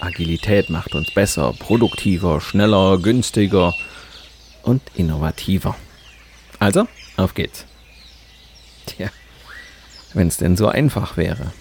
Agilität 0.00 0.70
macht 0.70 0.94
uns 0.94 1.10
besser, 1.12 1.52
produktiver, 1.58 2.40
schneller, 2.40 2.98
günstiger 2.98 3.74
und 4.62 4.82
innovativer. 4.94 5.76
Also, 6.58 6.86
auf 7.16 7.34
geht's. 7.34 7.66
Tja, 8.86 9.08
wenn 10.14 10.28
es 10.28 10.36
denn 10.36 10.56
so 10.56 10.68
einfach 10.68 11.16
wäre. 11.16 11.52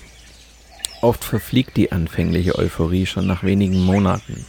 Oft 1.02 1.24
verfliegt 1.24 1.78
die 1.78 1.92
anfängliche 1.92 2.58
Euphorie 2.58 3.06
schon 3.06 3.28
nach 3.28 3.44
wenigen 3.44 3.80
Monaten. 3.80 4.46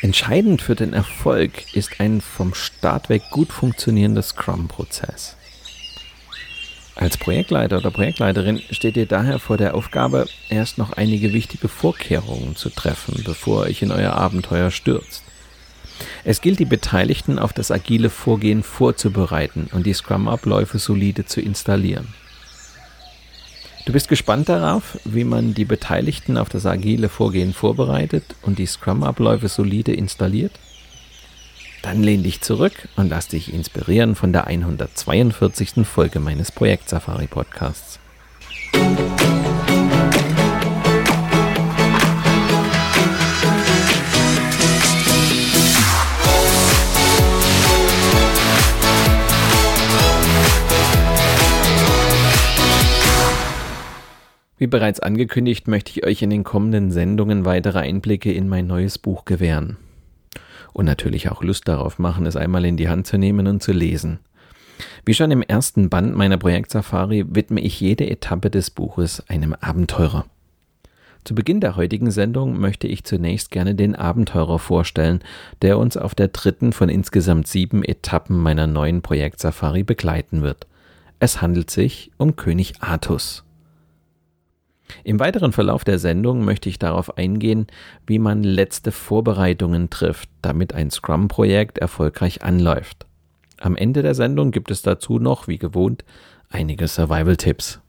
Entscheidend 0.00 0.62
für 0.62 0.74
den 0.74 0.92
Erfolg 0.92 1.74
ist 1.74 1.98
ein 1.98 2.20
vom 2.20 2.54
Start 2.54 3.08
weg 3.08 3.22
gut 3.30 3.52
funktionierender 3.52 4.22
Scrum-Prozess. 4.22 5.36
Als 6.96 7.16
Projektleiter 7.16 7.78
oder 7.78 7.90
Projektleiterin 7.90 8.62
steht 8.70 8.96
ihr 8.96 9.06
daher 9.06 9.40
vor 9.40 9.56
der 9.56 9.74
Aufgabe, 9.74 10.26
erst 10.48 10.78
noch 10.78 10.92
einige 10.92 11.32
wichtige 11.32 11.68
Vorkehrungen 11.68 12.54
zu 12.54 12.70
treffen, 12.70 13.22
bevor 13.24 13.62
euch 13.62 13.82
in 13.82 13.90
euer 13.90 14.12
Abenteuer 14.12 14.70
stürzt. 14.70 15.24
Es 16.24 16.40
gilt, 16.40 16.60
die 16.60 16.64
Beteiligten 16.64 17.38
auf 17.38 17.52
das 17.52 17.70
agile 17.70 18.10
Vorgehen 18.10 18.62
vorzubereiten 18.62 19.68
und 19.72 19.86
die 19.86 19.92
Scrum-Abläufe 19.92 20.78
solide 20.78 21.26
zu 21.26 21.40
installieren. 21.40 22.14
Du 23.86 23.92
bist 23.92 24.08
gespannt 24.08 24.48
darauf, 24.48 24.98
wie 25.04 25.24
man 25.24 25.52
die 25.52 25.66
Beteiligten 25.66 26.38
auf 26.38 26.48
das 26.48 26.64
agile 26.64 27.08
Vorgehen 27.08 27.52
vorbereitet 27.52 28.24
und 28.42 28.58
die 28.58 28.66
Scrum-Abläufe 28.66 29.48
solide 29.48 29.92
installiert? 29.92 30.52
Dann 31.84 32.02
lehn 32.02 32.22
dich 32.22 32.40
zurück 32.40 32.88
und 32.96 33.10
lass 33.10 33.28
dich 33.28 33.52
inspirieren 33.52 34.14
von 34.14 34.32
der 34.32 34.46
142. 34.46 35.86
Folge 35.86 36.18
meines 36.18 36.50
Projekt 36.50 36.88
Safari 36.88 37.26
Podcasts. 37.26 37.98
Wie 54.56 54.66
bereits 54.66 55.00
angekündigt, 55.00 55.68
möchte 55.68 55.90
ich 55.90 56.06
euch 56.06 56.22
in 56.22 56.30
den 56.30 56.44
kommenden 56.44 56.90
Sendungen 56.90 57.44
weitere 57.44 57.80
Einblicke 57.80 58.32
in 58.32 58.48
mein 58.48 58.66
neues 58.66 58.96
Buch 58.96 59.26
gewähren 59.26 59.76
und 60.74 60.84
natürlich 60.84 61.30
auch 61.30 61.42
Lust 61.42 61.66
darauf 61.66 61.98
machen, 61.98 62.26
es 62.26 62.36
einmal 62.36 62.66
in 62.66 62.76
die 62.76 62.90
Hand 62.90 63.06
zu 63.06 63.16
nehmen 63.16 63.46
und 63.46 63.62
zu 63.62 63.72
lesen. 63.72 64.18
Wie 65.06 65.14
schon 65.14 65.30
im 65.30 65.40
ersten 65.40 65.88
Band 65.88 66.14
meiner 66.14 66.36
Projektsafari 66.36 67.24
widme 67.28 67.60
ich 67.60 67.80
jede 67.80 68.10
Etappe 68.10 68.50
des 68.50 68.70
Buches 68.70 69.26
einem 69.28 69.54
Abenteurer. 69.54 70.26
Zu 71.24 71.34
Beginn 71.34 71.60
der 71.60 71.76
heutigen 71.76 72.10
Sendung 72.10 72.58
möchte 72.60 72.86
ich 72.86 73.04
zunächst 73.04 73.50
gerne 73.50 73.74
den 73.74 73.94
Abenteurer 73.94 74.58
vorstellen, 74.58 75.20
der 75.62 75.78
uns 75.78 75.96
auf 75.96 76.14
der 76.14 76.28
dritten 76.28 76.72
von 76.72 76.90
insgesamt 76.90 77.46
sieben 77.46 77.82
Etappen 77.82 78.36
meiner 78.36 78.66
neuen 78.66 79.00
Projektsafari 79.00 79.84
begleiten 79.84 80.42
wird. 80.42 80.66
Es 81.20 81.40
handelt 81.40 81.70
sich 81.70 82.10
um 82.18 82.36
König 82.36 82.74
Artus. 82.80 83.44
Im 85.02 85.18
weiteren 85.18 85.52
Verlauf 85.52 85.84
der 85.84 85.98
Sendung 85.98 86.44
möchte 86.44 86.68
ich 86.68 86.78
darauf 86.78 87.16
eingehen, 87.16 87.66
wie 88.06 88.18
man 88.18 88.42
letzte 88.42 88.92
Vorbereitungen 88.92 89.90
trifft, 89.90 90.28
damit 90.42 90.74
ein 90.74 90.90
Scrum-Projekt 90.90 91.78
erfolgreich 91.78 92.42
anläuft. 92.42 93.06
Am 93.60 93.76
Ende 93.76 94.02
der 94.02 94.14
Sendung 94.14 94.50
gibt 94.50 94.70
es 94.70 94.82
dazu 94.82 95.18
noch, 95.18 95.48
wie 95.48 95.58
gewohnt, 95.58 96.04
einige 96.50 96.86
Survival-Tipps. 96.86 97.80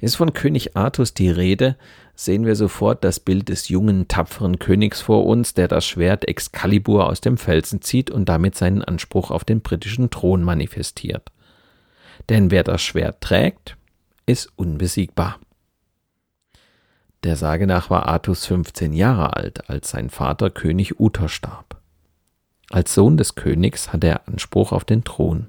Ist 0.00 0.16
von 0.16 0.32
König 0.32 0.76
Artus 0.76 1.14
die 1.14 1.30
Rede, 1.30 1.76
sehen 2.16 2.44
wir 2.44 2.56
sofort 2.56 3.04
das 3.04 3.20
Bild 3.20 3.48
des 3.48 3.68
jungen, 3.68 4.08
tapferen 4.08 4.58
Königs 4.58 5.00
vor 5.00 5.24
uns, 5.24 5.54
der 5.54 5.68
das 5.68 5.86
Schwert 5.86 6.26
Excalibur 6.26 7.06
aus 7.06 7.20
dem 7.20 7.38
Felsen 7.38 7.82
zieht 7.82 8.10
und 8.10 8.28
damit 8.28 8.56
seinen 8.56 8.82
Anspruch 8.82 9.30
auf 9.30 9.44
den 9.44 9.60
britischen 9.60 10.10
Thron 10.10 10.42
manifestiert. 10.42 11.30
Denn 12.28 12.50
wer 12.50 12.64
das 12.64 12.82
Schwert 12.82 13.20
trägt, 13.20 13.76
ist 14.26 14.50
unbesiegbar. 14.56 15.38
Der 17.24 17.36
Sage 17.36 17.66
nach 17.66 17.88
war 17.88 18.06
Artus 18.06 18.46
15 18.46 18.92
Jahre 18.92 19.36
alt, 19.36 19.70
als 19.70 19.90
sein 19.90 20.10
Vater 20.10 20.50
König 20.50 20.98
Uther 20.98 21.28
starb. 21.28 21.80
Als 22.70 22.94
Sohn 22.94 23.16
des 23.16 23.34
Königs 23.34 23.92
hatte 23.92 24.08
er 24.08 24.26
Anspruch 24.26 24.72
auf 24.72 24.84
den 24.84 25.04
Thron. 25.04 25.48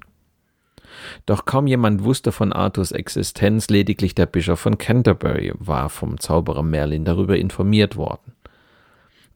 Doch 1.26 1.46
kaum 1.46 1.66
jemand 1.66 2.04
wusste 2.04 2.30
von 2.30 2.52
Artus 2.52 2.92
Existenz, 2.92 3.68
lediglich 3.68 4.14
der 4.14 4.26
Bischof 4.26 4.60
von 4.60 4.78
Canterbury 4.78 5.52
war 5.58 5.88
vom 5.88 6.20
Zauberer 6.20 6.62
Merlin 6.62 7.04
darüber 7.04 7.36
informiert 7.36 7.96
worden. 7.96 8.32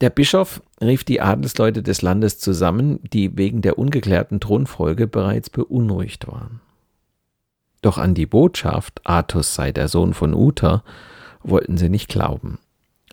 Der 0.01 0.09
Bischof 0.09 0.61
rief 0.81 1.03
die 1.03 1.19
Adelsleute 1.19 1.83
des 1.83 2.01
Landes 2.01 2.39
zusammen, 2.39 2.99
die 3.11 3.37
wegen 3.37 3.61
der 3.61 3.77
ungeklärten 3.77 4.39
Thronfolge 4.39 5.07
bereits 5.07 5.49
beunruhigt 5.49 6.27
waren. 6.27 6.61
Doch 7.81 7.97
an 7.97 8.13
die 8.13 8.25
Botschaft, 8.25 9.01
Artus 9.05 9.55
sei 9.55 9.71
der 9.71 9.87
Sohn 9.87 10.13
von 10.13 10.33
Uther, 10.33 10.83
wollten 11.43 11.77
sie 11.77 11.89
nicht 11.89 12.09
glauben. 12.09 12.59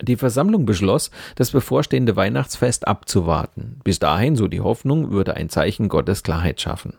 Die 0.03 0.17
Versammlung 0.17 0.67
beschloss, 0.67 1.11
das 1.37 1.53
bevorstehende 1.53 2.17
Weihnachtsfest 2.17 2.87
abzuwarten. 2.87 3.81
Bis 3.83 3.99
dahin, 3.99 4.37
so 4.37 4.47
die 4.49 4.61
Hoffnung, 4.61 5.11
würde 5.11 5.37
ein 5.37 5.49
Zeichen 5.49 5.89
Gottes 5.89 6.23
Klarheit 6.23 6.61
schaffen. 6.61 6.95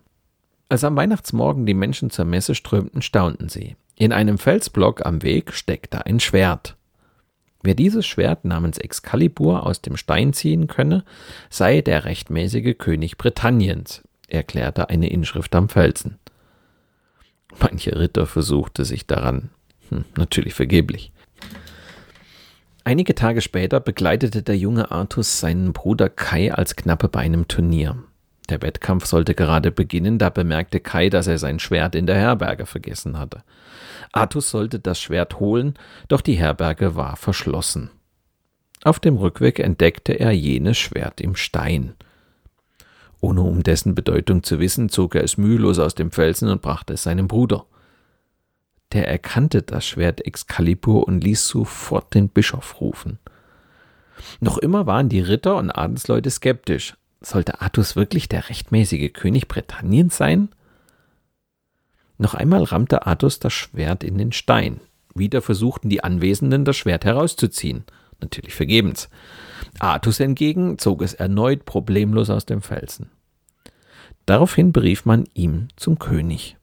Als 0.69 0.83
am 0.83 0.95
Weihnachtsmorgen 0.95 1.65
die 1.65 1.73
Menschen 1.73 2.09
zur 2.09 2.25
Messe 2.25 2.55
strömten, 2.55 3.01
staunten 3.01 3.49
sie. 3.49 3.75
In 3.95 4.11
einem 4.11 4.37
Felsblock 4.37 5.05
am 5.05 5.21
Weg 5.23 5.53
steckte 5.53 6.05
ein 6.05 6.19
Schwert. 6.19 6.75
Wer 7.63 7.75
dieses 7.75 8.05
Schwert 8.05 8.45
namens 8.45 8.77
Excalibur 8.77 9.65
aus 9.65 9.81
dem 9.81 9.97
Stein 9.97 10.33
ziehen 10.33 10.67
könne, 10.67 11.03
sei 11.49 11.81
der 11.81 12.05
rechtmäßige 12.05 12.77
König 12.77 13.17
Britanniens, 13.17 14.03
erklärte 14.27 14.89
eine 14.89 15.09
Inschrift 15.09 15.55
am 15.55 15.69
Felsen. 15.69 16.19
Manche 17.59 17.97
Ritter 17.97 18.25
versuchte 18.25 18.85
sich 18.85 19.07
daran, 19.07 19.49
hm, 19.89 20.05
natürlich 20.15 20.53
vergeblich. 20.53 21.11
Einige 22.83 23.15
Tage 23.15 23.41
später 23.41 23.79
begleitete 23.79 24.43
der 24.43 24.57
junge 24.57 24.91
Artus 24.91 25.39
seinen 25.39 25.73
Bruder 25.73 26.09
Kai 26.09 26.53
als 26.53 26.75
Knappe 26.75 27.09
bei 27.09 27.19
einem 27.19 27.47
Turnier. 27.47 27.97
Der 28.49 28.61
Wettkampf 28.61 29.05
sollte 29.05 29.35
gerade 29.35 29.71
beginnen, 29.71 30.19
da 30.19 30.29
bemerkte 30.29 30.79
Kai, 30.79 31.09
dass 31.09 31.27
er 31.27 31.37
sein 31.37 31.59
Schwert 31.59 31.95
in 31.95 32.05
der 32.05 32.15
Herberge 32.15 32.65
vergessen 32.65 33.19
hatte. 33.19 33.43
Artus 34.13 34.49
sollte 34.49 34.79
das 34.79 35.01
Schwert 35.01 35.39
holen, 35.39 35.73
doch 36.07 36.21
die 36.21 36.35
Herberge 36.35 36.95
war 36.95 37.17
verschlossen. 37.17 37.89
Auf 38.83 38.99
dem 38.99 39.17
Rückweg 39.17 39.59
entdeckte 39.59 40.13
er 40.13 40.31
jenes 40.31 40.77
Schwert 40.77 41.19
im 41.19 41.35
Stein. 41.35 41.93
Ohne 43.19 43.41
um 43.41 43.63
dessen 43.63 43.95
Bedeutung 43.95 44.43
zu 44.43 44.59
wissen, 44.59 44.89
zog 44.89 45.15
er 45.15 45.23
es 45.23 45.37
mühelos 45.37 45.79
aus 45.79 45.95
dem 45.95 46.11
Felsen 46.11 46.49
und 46.49 46.61
brachte 46.61 46.93
es 46.93 47.03
seinem 47.03 47.27
Bruder. 47.27 47.65
Der 48.93 49.07
erkannte 49.07 49.63
das 49.63 49.85
Schwert 49.85 50.25
Excalibur 50.25 51.07
und 51.07 51.23
ließ 51.23 51.47
sofort 51.47 52.13
den 52.13 52.29
Bischof 52.29 52.79
rufen. 52.79 53.19
Noch 54.39 54.57
immer 54.57 54.85
waren 54.85 55.09
die 55.09 55.19
Ritter 55.19 55.55
und 55.57 55.71
Adelsleute 55.71 56.29
skeptisch. 56.29 56.95
Sollte 57.21 57.61
Artus 57.61 57.95
wirklich 57.95 58.29
der 58.29 58.49
rechtmäßige 58.49 59.11
König 59.13 59.47
Britanniens 59.47 60.15
sein? 60.15 60.49
Noch 62.17 62.33
einmal 62.33 62.63
rammte 62.63 63.05
Artus 63.05 63.39
das 63.39 63.53
Schwert 63.53 64.03
in 64.03 64.17
den 64.17 64.31
Stein. 64.31 64.79
Wieder 65.13 65.41
versuchten 65.41 65.89
die 65.89 66.03
Anwesenden, 66.03 66.63
das 66.63 66.77
Schwert 66.77 67.05
herauszuziehen. 67.05 67.83
Natürlich 68.21 68.55
vergebens. 68.55 69.09
Artus 69.79 70.17
hingegen 70.17 70.77
zog 70.79 71.01
es 71.01 71.13
erneut 71.13 71.65
problemlos 71.65 72.29
aus 72.29 72.45
dem 72.45 72.61
Felsen. 72.61 73.11
Daraufhin 74.25 74.73
berief 74.73 75.05
man 75.05 75.25
ihm 75.33 75.67
zum 75.75 75.99
König. 75.99 76.57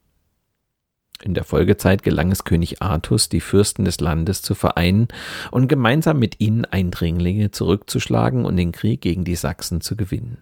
In 1.23 1.33
der 1.33 1.45
Folgezeit 1.45 2.03
gelang 2.03 2.33
es 2.33 2.45
König 2.45 2.83
Artus, 2.83 3.29
die 3.29 3.41
Fürsten 3.41 3.85
des 3.85 4.01
Landes 4.01 4.43
zu 4.43 4.55
vereinen 4.55 5.09
und 5.51 5.69
gemeinsam 5.69 6.19
mit 6.19 6.41
ihnen 6.41 6.67
Eindringlinge 6.67 7.51
zurückzuschlagen 7.51 8.45
und 8.45 8.57
den 8.57 8.73
Krieg 8.73 9.01
gegen 9.01 9.25
die 9.25 9.37
Sachsen 9.37 9.81
zu 9.81 9.97
gewinnen. 9.97 10.39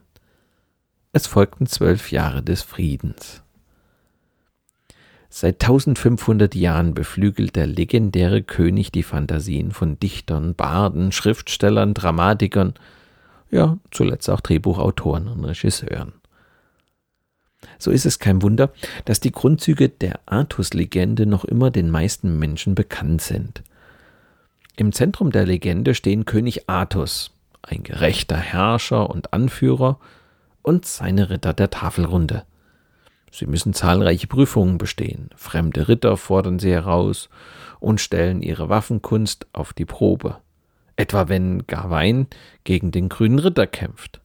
Es 1.13 1.27
folgten 1.27 1.67
zwölf 1.67 2.11
Jahre 2.11 2.43
des 2.43 2.63
Friedens. 2.63 3.42
Seit 5.35 5.63
1500 5.63 6.55
Jahren 6.55 6.93
beflügelt 6.93 7.57
der 7.57 7.67
legendäre 7.67 8.43
König 8.43 8.93
die 8.93 9.03
Fantasien 9.03 9.71
von 9.71 9.99
Dichtern, 9.99 10.55
Barden, 10.55 11.11
Schriftstellern, 11.11 11.95
Dramatikern, 11.95 12.75
ja, 13.51 13.79
zuletzt 13.91 14.29
auch 14.29 14.43
Drehbuchautoren 14.43 15.29
und 15.29 15.43
Regisseuren. 15.47 16.13
So 17.79 17.91
ist 17.91 18.05
es 18.05 18.19
kein 18.19 18.43
Wunder, 18.43 18.75
dass 19.07 19.21
die 19.21 19.33
Grundzüge 19.33 19.89
der 19.89 20.21
Artus-Legende 20.27 21.25
noch 21.25 21.47
immer 21.47 21.71
den 21.71 21.89
meisten 21.89 22.39
Menschen 22.39 22.75
bekannt 22.75 23.23
sind. 23.23 23.63
Im 24.77 24.93
Zentrum 24.93 25.33
der 25.33 25.47
Legende 25.47 25.95
stehen 25.95 26.27
König 26.27 26.69
Artus, 26.69 27.31
ein 27.63 27.83
gerechter 27.85 28.37
Herrscher 28.37 29.09
und 29.09 29.33
Anführer, 29.33 29.99
und 30.61 30.85
seine 30.85 31.31
Ritter 31.31 31.55
der 31.55 31.71
Tafelrunde. 31.71 32.45
Sie 33.33 33.47
müssen 33.47 33.73
zahlreiche 33.73 34.27
Prüfungen 34.27 34.77
bestehen. 34.77 35.31
Fremde 35.37 35.89
Ritter 35.89 36.19
fordern 36.19 36.59
sie 36.59 36.71
heraus 36.71 37.31
und 37.81 38.01
stellen 38.01 38.43
ihre 38.43 38.69
Waffenkunst 38.69 39.47
auf 39.55 39.73
die 39.73 39.87
Probe. 39.87 40.37
Etwa 40.97 41.31
wenn 41.31 41.67
Gawain 41.67 42.27
gegen 42.65 42.91
den 42.91 43.09
grünen 43.09 43.39
Ritter 43.39 43.67
kämpft. 43.67 44.21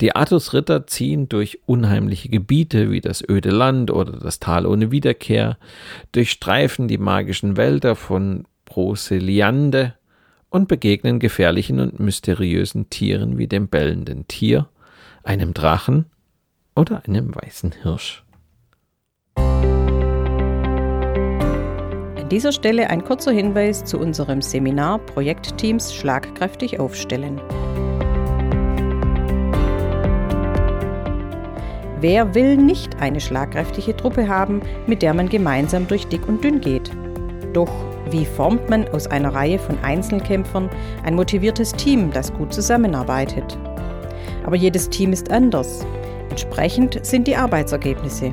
Die 0.00 0.14
Artus-Ritter 0.14 0.86
ziehen 0.88 1.28
durch 1.28 1.60
unheimliche 1.66 2.28
Gebiete 2.28 2.90
wie 2.90 3.00
das 3.00 3.22
öde 3.26 3.50
Land 3.50 3.90
oder 3.92 4.12
das 4.12 4.40
Tal 4.40 4.66
ohne 4.66 4.90
Wiederkehr, 4.90 5.56
durchstreifen 6.10 6.88
die 6.88 6.98
magischen 6.98 7.56
Wälder 7.56 7.94
von 7.94 8.46
Broceliande 8.64 9.94
und 10.50 10.66
begegnen 10.66 11.20
gefährlichen 11.20 11.78
und 11.78 12.00
mysteriösen 12.00 12.90
Tieren 12.90 13.38
wie 13.38 13.46
dem 13.46 13.68
bellenden 13.68 14.26
Tier, 14.26 14.68
einem 15.22 15.54
Drachen 15.54 16.06
oder 16.78 17.02
einem 17.06 17.34
weißen 17.34 17.74
Hirsch. 17.82 18.24
An 22.16 22.28
dieser 22.30 22.52
Stelle 22.52 22.88
ein 22.88 23.02
kurzer 23.04 23.32
Hinweis 23.32 23.84
zu 23.84 23.98
unserem 23.98 24.40
Seminar 24.42 25.00
Projektteams 25.00 25.92
schlagkräftig 25.92 26.78
aufstellen. 26.78 27.40
Wer 32.00 32.32
will 32.36 32.56
nicht 32.56 33.00
eine 33.00 33.20
schlagkräftige 33.20 33.96
Truppe 33.96 34.28
haben, 34.28 34.62
mit 34.86 35.02
der 35.02 35.14
man 35.14 35.28
gemeinsam 35.28 35.88
durch 35.88 36.06
dick 36.06 36.28
und 36.28 36.44
dünn 36.44 36.60
geht? 36.60 36.92
Doch 37.54 37.72
wie 38.10 38.24
formt 38.24 38.70
man 38.70 38.86
aus 38.88 39.08
einer 39.08 39.34
Reihe 39.34 39.58
von 39.58 39.76
Einzelkämpfern 39.82 40.70
ein 41.02 41.16
motiviertes 41.16 41.72
Team, 41.72 42.12
das 42.12 42.32
gut 42.32 42.54
zusammenarbeitet? 42.54 43.58
Aber 44.44 44.54
jedes 44.54 44.88
Team 44.88 45.12
ist 45.12 45.32
anders. 45.32 45.84
Entsprechend 46.40 47.04
sind 47.04 47.26
die 47.26 47.34
Arbeitsergebnisse. 47.34 48.32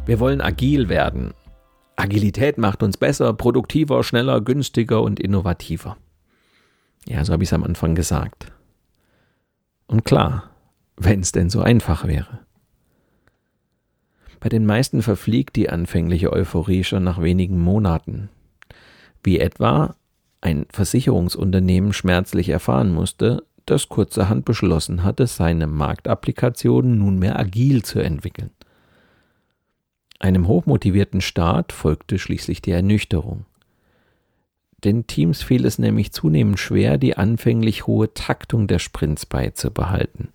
Wir 0.06 0.20
wollen 0.20 0.40
agil 0.40 0.88
werden. 0.88 1.34
Agilität 1.96 2.58
macht 2.58 2.84
uns 2.84 2.96
besser, 2.96 3.32
produktiver, 3.32 4.04
schneller, 4.04 4.40
günstiger 4.40 5.02
und 5.02 5.18
innovativer. 5.18 5.96
Ja, 7.08 7.24
so 7.24 7.32
habe 7.32 7.42
ich 7.42 7.48
es 7.48 7.52
am 7.52 7.64
Anfang 7.64 7.96
gesagt. 7.96 8.52
Und 9.88 10.04
klar, 10.04 10.50
wenn 10.96 11.20
es 11.20 11.32
denn 11.32 11.50
so 11.50 11.60
einfach 11.60 12.06
wäre. 12.06 12.38
Bei 14.38 14.48
den 14.48 14.64
meisten 14.64 15.02
verfliegt 15.02 15.56
die 15.56 15.70
anfängliche 15.70 16.32
Euphorie 16.32 16.84
schon 16.84 17.02
nach 17.02 17.20
wenigen 17.20 17.58
Monaten. 17.58 18.28
Wie 19.24 19.40
etwa 19.40 19.96
ein 20.40 20.66
Versicherungsunternehmen 20.70 21.92
schmerzlich 21.92 22.50
erfahren 22.50 22.94
musste, 22.94 23.42
das 23.64 23.88
kurzerhand 23.88 24.44
beschlossen 24.44 25.02
hatte, 25.02 25.26
seine 25.26 25.66
Marktapplikationen 25.66 26.98
nunmehr 26.98 27.36
agil 27.36 27.82
zu 27.82 27.98
entwickeln. 27.98 28.50
Einem 30.18 30.48
hochmotivierten 30.48 31.20
Start 31.20 31.72
folgte 31.72 32.18
schließlich 32.18 32.62
die 32.62 32.70
Ernüchterung. 32.70 33.44
Den 34.84 35.06
Teams 35.06 35.42
fiel 35.42 35.64
es 35.64 35.78
nämlich 35.78 36.12
zunehmend 36.12 36.60
schwer, 36.60 36.98
die 36.98 37.16
anfänglich 37.16 37.86
hohe 37.86 38.12
Taktung 38.14 38.66
der 38.66 38.78
Sprints 38.78 39.26
beizubehalten. 39.26 40.28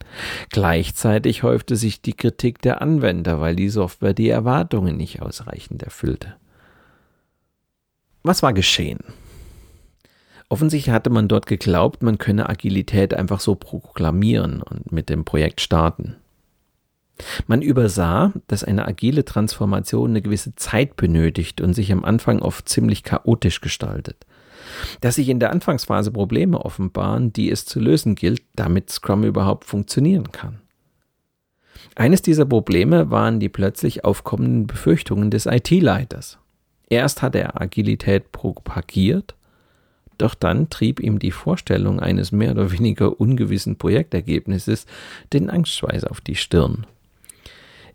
Gleichzeitig 0.49 1.43
häufte 1.43 1.75
sich 1.75 2.01
die 2.01 2.13
Kritik 2.13 2.61
der 2.61 2.81
Anwender, 2.81 3.39
weil 3.39 3.55
die 3.55 3.69
Software 3.69 4.13
die 4.13 4.29
Erwartungen 4.29 4.97
nicht 4.97 5.21
ausreichend 5.21 5.83
erfüllte. 5.83 6.35
Was 8.23 8.43
war 8.43 8.53
geschehen? 8.53 8.99
Offensichtlich 10.49 10.93
hatte 10.93 11.09
man 11.09 11.27
dort 11.27 11.45
geglaubt, 11.45 12.03
man 12.03 12.17
könne 12.17 12.49
Agilität 12.49 13.13
einfach 13.13 13.39
so 13.39 13.55
proklamieren 13.55 14.61
und 14.61 14.91
mit 14.91 15.09
dem 15.09 15.23
Projekt 15.23 15.61
starten. 15.61 16.17
Man 17.47 17.61
übersah, 17.61 18.33
dass 18.47 18.63
eine 18.63 18.87
agile 18.87 19.25
Transformation 19.25 20.11
eine 20.11 20.21
gewisse 20.21 20.55
Zeit 20.55 20.95
benötigt 20.95 21.61
und 21.61 21.73
sich 21.73 21.91
am 21.91 22.03
Anfang 22.03 22.41
oft 22.41 22.67
ziemlich 22.67 23.03
chaotisch 23.03 23.61
gestaltet. 23.61 24.25
Dass 25.01 25.15
sich 25.15 25.29
in 25.29 25.39
der 25.39 25.51
Anfangsphase 25.51 26.11
Probleme 26.11 26.63
offenbaren, 26.63 27.33
die 27.33 27.51
es 27.51 27.65
zu 27.65 27.79
lösen 27.79 28.15
gilt, 28.15 28.41
damit 28.55 28.89
Scrum 28.89 29.23
überhaupt 29.23 29.65
funktionieren 29.65 30.31
kann. 30.31 30.61
Eines 31.95 32.21
dieser 32.21 32.45
Probleme 32.45 33.09
waren 33.11 33.39
die 33.39 33.49
plötzlich 33.49 34.05
aufkommenden 34.05 34.67
Befürchtungen 34.67 35.29
des 35.29 35.45
IT-Leiters. 35.45 36.37
Erst 36.89 37.21
hat 37.21 37.35
er 37.35 37.59
Agilität 37.59 38.31
propagiert, 38.31 39.35
doch 40.17 40.35
dann 40.35 40.69
trieb 40.69 40.99
ihm 40.99 41.19
die 41.19 41.31
Vorstellung 41.31 41.99
eines 41.99 42.31
mehr 42.31 42.51
oder 42.51 42.71
weniger 42.71 43.19
ungewissen 43.19 43.77
Projektergebnisses 43.77 44.85
den 45.33 45.49
Angstschweiß 45.49 46.03
auf 46.03 46.21
die 46.21 46.35
Stirn. 46.35 46.85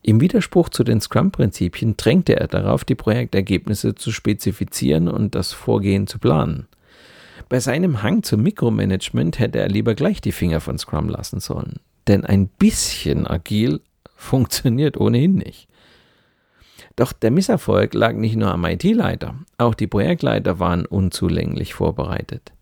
Im 0.06 0.20
Widerspruch 0.20 0.68
zu 0.68 0.84
den 0.84 1.00
Scrum-Prinzipien 1.00 1.96
drängte 1.96 2.38
er 2.38 2.46
darauf, 2.46 2.84
die 2.84 2.94
Projektergebnisse 2.94 3.96
zu 3.96 4.12
spezifizieren 4.12 5.08
und 5.08 5.34
das 5.34 5.52
Vorgehen 5.52 6.06
zu 6.06 6.20
planen. 6.20 6.68
Bei 7.48 7.58
seinem 7.58 8.04
Hang 8.04 8.22
zum 8.22 8.44
Mikromanagement 8.44 9.40
hätte 9.40 9.58
er 9.58 9.68
lieber 9.68 9.96
gleich 9.96 10.20
die 10.20 10.30
Finger 10.30 10.60
von 10.60 10.78
Scrum 10.78 11.08
lassen 11.08 11.40
sollen. 11.40 11.80
Denn 12.06 12.24
ein 12.24 12.46
bisschen 12.46 13.26
agil 13.26 13.80
funktioniert 14.14 14.96
ohnehin 14.96 15.34
nicht. 15.34 15.66
Doch 16.94 17.12
der 17.12 17.32
Misserfolg 17.32 17.92
lag 17.92 18.12
nicht 18.12 18.36
nur 18.36 18.52
am 18.52 18.64
IT-Leiter, 18.64 19.34
auch 19.58 19.74
die 19.74 19.88
Projektleiter 19.88 20.60
waren 20.60 20.86
unzulänglich 20.86 21.74
vorbereitet. 21.74 22.52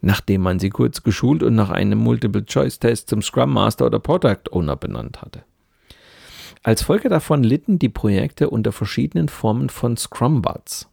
Nachdem 0.00 0.42
man 0.42 0.60
sie 0.60 0.70
kurz 0.70 1.02
geschult 1.02 1.42
und 1.42 1.56
nach 1.56 1.70
einem 1.70 1.98
Multiple-Choice-Test 1.98 3.08
zum 3.10 3.20
Scrum 3.20 3.52
Master 3.52 3.86
oder 3.86 3.98
Product 3.98 4.52
Owner 4.52 4.76
benannt 4.76 5.22
hatte. 5.22 5.42
Als 6.64 6.82
Folge 6.82 7.10
davon 7.10 7.44
litten 7.44 7.78
die 7.78 7.90
Projekte 7.90 8.48
unter 8.48 8.72
verschiedenen 8.72 9.28
Formen 9.28 9.68
von 9.68 9.98
Scrum-Bots. 9.98 10.88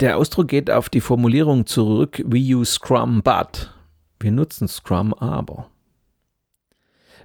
Der 0.00 0.16
Ausdruck 0.16 0.48
geht 0.48 0.68
auf 0.68 0.88
die 0.88 1.00
Formulierung 1.00 1.64
zurück, 1.64 2.20
we 2.26 2.38
use 2.38 2.72
Scrum 2.72 3.22
but. 3.22 3.72
Wir 4.18 4.32
nutzen 4.32 4.66
Scrum 4.66 5.14
aber. 5.14 5.70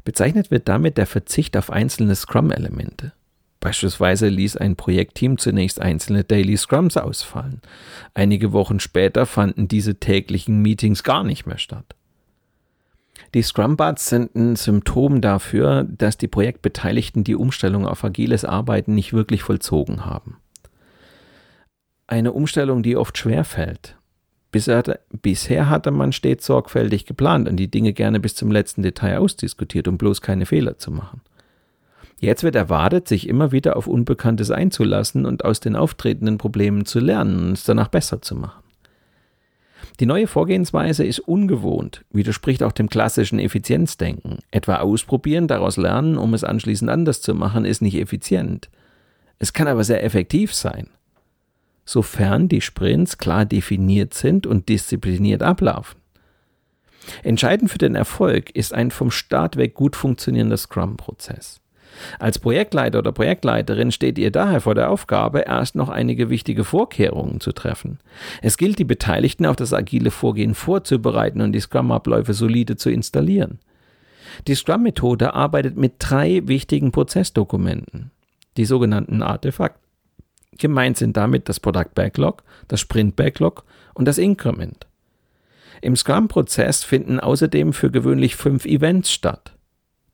Bezeichnet 0.04 0.52
wird 0.52 0.68
damit 0.68 0.98
der 1.00 1.08
Verzicht 1.08 1.58
auf 1.58 1.72
einzelne 1.72 2.16
Scrum-Elemente. 2.16 3.14
Beispielsweise 3.60 4.30
ließ 4.30 4.58
ein 4.58 4.76
Projektteam 4.76 5.40
zunächst 5.40 5.82
einzelne 5.82 6.24
Daily 6.24 6.56
Scrums 6.56 6.98
ausfallen. 6.98 7.64
Einige 8.14 8.54
Wochen 8.54 8.80
später 8.80 9.26
fanden 9.26 9.68
diese 9.68 9.96
täglichen 9.96 10.62
Meetings 10.62 11.02
gar 11.02 11.24
nicht 11.24 11.48
mehr 11.48 11.58
statt. 11.58 11.97
Die 13.34 13.42
Scrum-Bots 13.42 14.08
sind 14.08 14.36
ein 14.36 14.56
Symptom 14.56 15.22
dafür, 15.22 15.84
dass 15.84 16.18
die 16.18 16.28
Projektbeteiligten 16.28 17.24
die 17.24 17.36
Umstellung 17.36 17.86
auf 17.86 18.04
agiles 18.04 18.46
Arbeiten 18.46 18.96
nicht 18.96 19.14
wirklich 19.14 19.44
vollzogen 19.44 20.06
haben. 20.06 20.38
Eine 22.08 22.32
Umstellung, 22.32 22.84
die 22.84 22.96
oft 22.96 23.18
schwer 23.18 23.44
fällt. 23.44 23.98
Bisher 24.52 25.70
hatte 25.70 25.92
man 25.92 26.14
stets 26.14 26.46
sorgfältig 26.46 27.06
geplant 27.06 27.50
und 27.50 27.58
die 27.58 27.70
Dinge 27.70 27.92
gerne 27.94 28.20
bis 28.20 28.34
zum 28.34 28.50
letzten 28.50 28.82
Detail 28.82 29.18
ausdiskutiert, 29.18 29.88
um 29.88 29.98
bloß 29.98 30.22
keine 30.22 30.46
Fehler 30.46 30.78
zu 30.78 30.90
machen. 30.90 31.22
Jetzt 32.20 32.44
wird 32.44 32.56
erwartet, 32.56 33.08
sich 33.08 33.28
immer 33.28 33.52
wieder 33.52 33.76
auf 33.76 33.88
Unbekanntes 33.88 34.50
einzulassen 34.50 35.26
und 35.26 35.46
aus 35.46 35.60
den 35.60 35.76
auftretenden 35.76 36.38
Problemen 36.38 36.86
zu 36.86 37.00
lernen 37.00 37.50
und 37.50 37.54
es 37.54 37.66
danach 37.66 37.90
besser 37.90 38.22
zu 38.22 38.36
machen. 38.36 38.64
Die 40.00 40.06
neue 40.06 40.28
Vorgehensweise 40.28 41.04
ist 41.04 41.20
ungewohnt, 41.20 42.06
widerspricht 42.12 42.64
auch 42.64 42.72
dem 42.72 42.90
klassischen 42.90 43.40
Effizienzdenken. 43.40 44.40
Etwa 44.52 44.78
ausprobieren, 44.78 45.48
daraus 45.48 45.78
lernen, 45.78 46.18
um 46.18 46.34
es 46.34 46.44
anschließend 46.44 46.90
anders 46.90 47.22
zu 47.22 47.34
machen, 47.34 47.66
ist 47.66 47.82
nicht 47.82 47.96
effizient. 47.96 48.70
Es 49.40 49.54
kann 49.54 49.68
aber 49.68 49.84
sehr 49.84 50.04
effektiv 50.04 50.54
sein, 50.54 50.90
sofern 51.86 52.48
die 52.50 52.62
Sprints 52.62 53.18
klar 53.18 53.46
definiert 53.46 54.14
sind 54.14 54.46
und 54.48 54.70
diszipliniert 54.70 55.44
ablaufen. 55.44 56.00
Entscheidend 57.24 57.72
für 57.72 57.78
den 57.78 57.96
Erfolg 57.96 58.50
ist 58.52 58.74
ein 58.74 58.92
vom 58.92 59.12
Start 59.12 59.56
weg 59.56 59.74
gut 59.74 59.96
funktionierender 59.96 60.58
Scrum-Prozess. 60.58 61.62
Als 62.20 62.40
Projektleiter 62.40 63.00
oder 63.00 63.12
Projektleiterin 63.12 63.92
steht 63.92 64.18
ihr 64.18 64.32
daher 64.32 64.62
vor 64.62 64.76
der 64.76 64.90
Aufgabe, 64.90 65.42
erst 65.42 65.76
noch 65.76 65.90
einige 65.90 66.30
wichtige 66.30 66.64
Vorkehrungen 66.64 67.40
zu 67.40 67.52
treffen. 67.52 68.00
Es 68.42 68.58
gilt, 68.58 68.80
die 68.80 68.84
Beteiligten 68.84 69.46
auf 69.46 69.56
das 69.56 69.74
agile 69.74 70.12
Vorgehen 70.12 70.54
vorzubereiten 70.54 71.42
und 71.42 71.52
die 71.52 71.60
Scrum-Abläufe 71.60 72.34
solide 72.34 72.76
zu 72.76 72.90
installieren. 72.90 73.60
Die 74.48 74.56
Scrum-Methode 74.56 75.34
arbeitet 75.34 75.78
mit 75.78 75.94
drei 76.00 76.42
wichtigen 76.46 76.92
Prozessdokumenten, 76.92 78.12
die 78.58 78.66
sogenannten 78.66 79.22
Artefakte. 79.22 79.80
Gemeint 80.58 80.98
sind 80.98 81.18
damit 81.18 81.50
das 81.50 81.60
Product 81.60 81.94
Backlog, 81.94 82.44
das 82.68 82.80
Sprint 82.80 83.16
Backlog 83.16 83.64
und 83.94 84.06
das 84.06 84.18
Increment. 84.18 84.88
Im 85.82 85.96
Scrum-Prozess 85.96 86.84
finden 86.84 87.20
außerdem 87.20 87.74
für 87.74 87.92
gewöhnlich 87.92 88.36
fünf 88.36 88.66
Events 88.66 89.12
statt. 89.12 89.54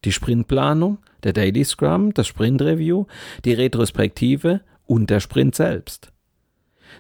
Die 0.04 0.12
Sprintplanung, 0.12 0.98
der 1.24 1.34
Daily 1.34 1.64
Scrum, 1.64 2.14
das 2.14 2.28
Sprint 2.28 2.62
Review, 2.62 3.06
die 3.46 3.54
Retrospektive 3.54 4.62
und 4.86 5.10
der 5.10 5.20
Sprint 5.20 5.56
selbst. 5.56 6.12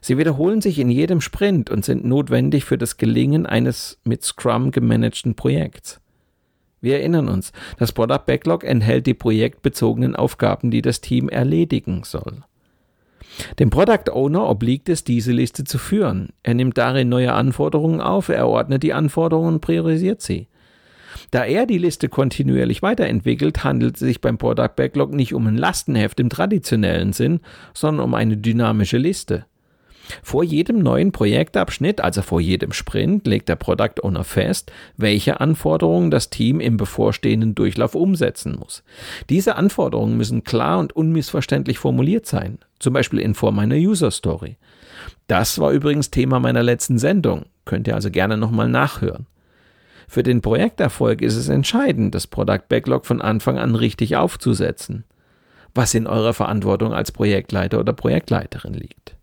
Sie 0.01 0.17
wiederholen 0.17 0.61
sich 0.61 0.79
in 0.79 0.89
jedem 0.89 1.21
Sprint 1.21 1.69
und 1.69 1.85
sind 1.85 2.03
notwendig 2.03 2.65
für 2.65 2.77
das 2.77 2.97
Gelingen 2.97 3.45
eines 3.45 3.99
mit 4.03 4.23
Scrum 4.23 4.71
gemanagten 4.71 5.35
Projekts. 5.35 5.99
Wir 6.81 6.97
erinnern 6.99 7.29
uns, 7.29 7.53
das 7.77 7.93
Product 7.93 8.25
Backlog 8.25 8.63
enthält 8.63 9.07
die 9.07 9.13
projektbezogenen 9.13 10.15
Aufgaben, 10.15 10.69
die 10.69 10.81
das 10.81 10.99
Team 10.99 11.29
erledigen 11.29 12.01
soll. 12.03 12.43
Dem 13.57 13.69
Product 13.69 14.11
Owner 14.11 14.49
obliegt 14.49 14.89
es, 14.89 15.03
diese 15.03 15.31
Liste 15.31 15.63
zu 15.63 15.77
führen. 15.77 16.29
Er 16.43 16.53
nimmt 16.53 16.77
darin 16.77 17.09
neue 17.09 17.33
Anforderungen 17.33 18.01
auf, 18.01 18.29
er 18.29 18.47
ordnet 18.47 18.83
die 18.83 18.93
Anforderungen 18.93 19.55
und 19.55 19.61
priorisiert 19.61 20.21
sie. 20.21 20.47
Da 21.31 21.45
er 21.45 21.65
die 21.65 21.77
Liste 21.77 22.09
kontinuierlich 22.09 22.81
weiterentwickelt, 22.81 23.63
handelt 23.63 23.95
es 23.95 23.99
sich 23.99 24.21
beim 24.21 24.37
Product 24.37 24.75
Backlog 24.75 25.13
nicht 25.13 25.33
um 25.33 25.47
ein 25.47 25.57
Lastenheft 25.57 26.19
im 26.19 26.29
traditionellen 26.29 27.13
Sinn, 27.13 27.39
sondern 27.73 28.05
um 28.05 28.13
eine 28.13 28.37
dynamische 28.37 28.97
Liste. 28.97 29.45
Vor 30.21 30.43
jedem 30.43 30.79
neuen 30.79 31.11
Projektabschnitt, 31.11 32.01
also 32.01 32.21
vor 32.21 32.41
jedem 32.41 32.73
Sprint, 32.73 33.25
legt 33.25 33.47
der 33.47 33.55
Product 33.55 34.01
Owner 34.01 34.23
fest, 34.23 34.71
welche 34.97 35.39
Anforderungen 35.39 36.11
das 36.11 36.29
Team 36.29 36.59
im 36.59 36.77
bevorstehenden 36.77 37.55
Durchlauf 37.55 37.95
umsetzen 37.95 38.57
muss. 38.59 38.83
Diese 39.29 39.55
Anforderungen 39.55 40.17
müssen 40.17 40.43
klar 40.43 40.79
und 40.79 40.93
unmissverständlich 40.93 41.79
formuliert 41.79 42.25
sein, 42.25 42.59
zum 42.79 42.93
Beispiel 42.93 43.19
in 43.19 43.33
Form 43.33 43.59
einer 43.59 43.75
User 43.75 44.11
Story. 44.11 44.57
Das 45.27 45.59
war 45.59 45.71
übrigens 45.71 46.11
Thema 46.11 46.39
meiner 46.39 46.63
letzten 46.63 46.97
Sendung, 46.97 47.45
könnt 47.65 47.87
ihr 47.87 47.95
also 47.95 48.11
gerne 48.11 48.37
nochmal 48.37 48.67
nachhören. 48.67 49.25
Für 50.13 50.21
den 50.21 50.41
Projekterfolg 50.41 51.23
ist 51.23 51.35
es 51.35 51.49
entscheidend, 51.49 52.13
das 52.13 52.27
Product 52.27 52.69
Backlog 52.69 53.07
von 53.07 53.19
Anfang 53.19 53.57
an 53.57 53.73
richtig 53.73 54.15
aufzusetzen, 54.15 55.05
was 55.73 55.95
in 55.95 56.05
eurer 56.05 56.35
Verantwortung 56.35 56.93
als 56.93 57.11
Projektleiter 57.11 57.79
oder 57.79 57.93
Projektleiterin 57.93 58.75
liegt. 58.75 59.15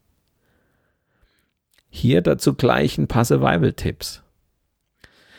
Hier 1.91 2.23
dazu 2.23 2.55
gleich 2.55 2.99
ein 2.99 3.07
paar 3.07 3.25
Survival-Tipps. 3.25 4.25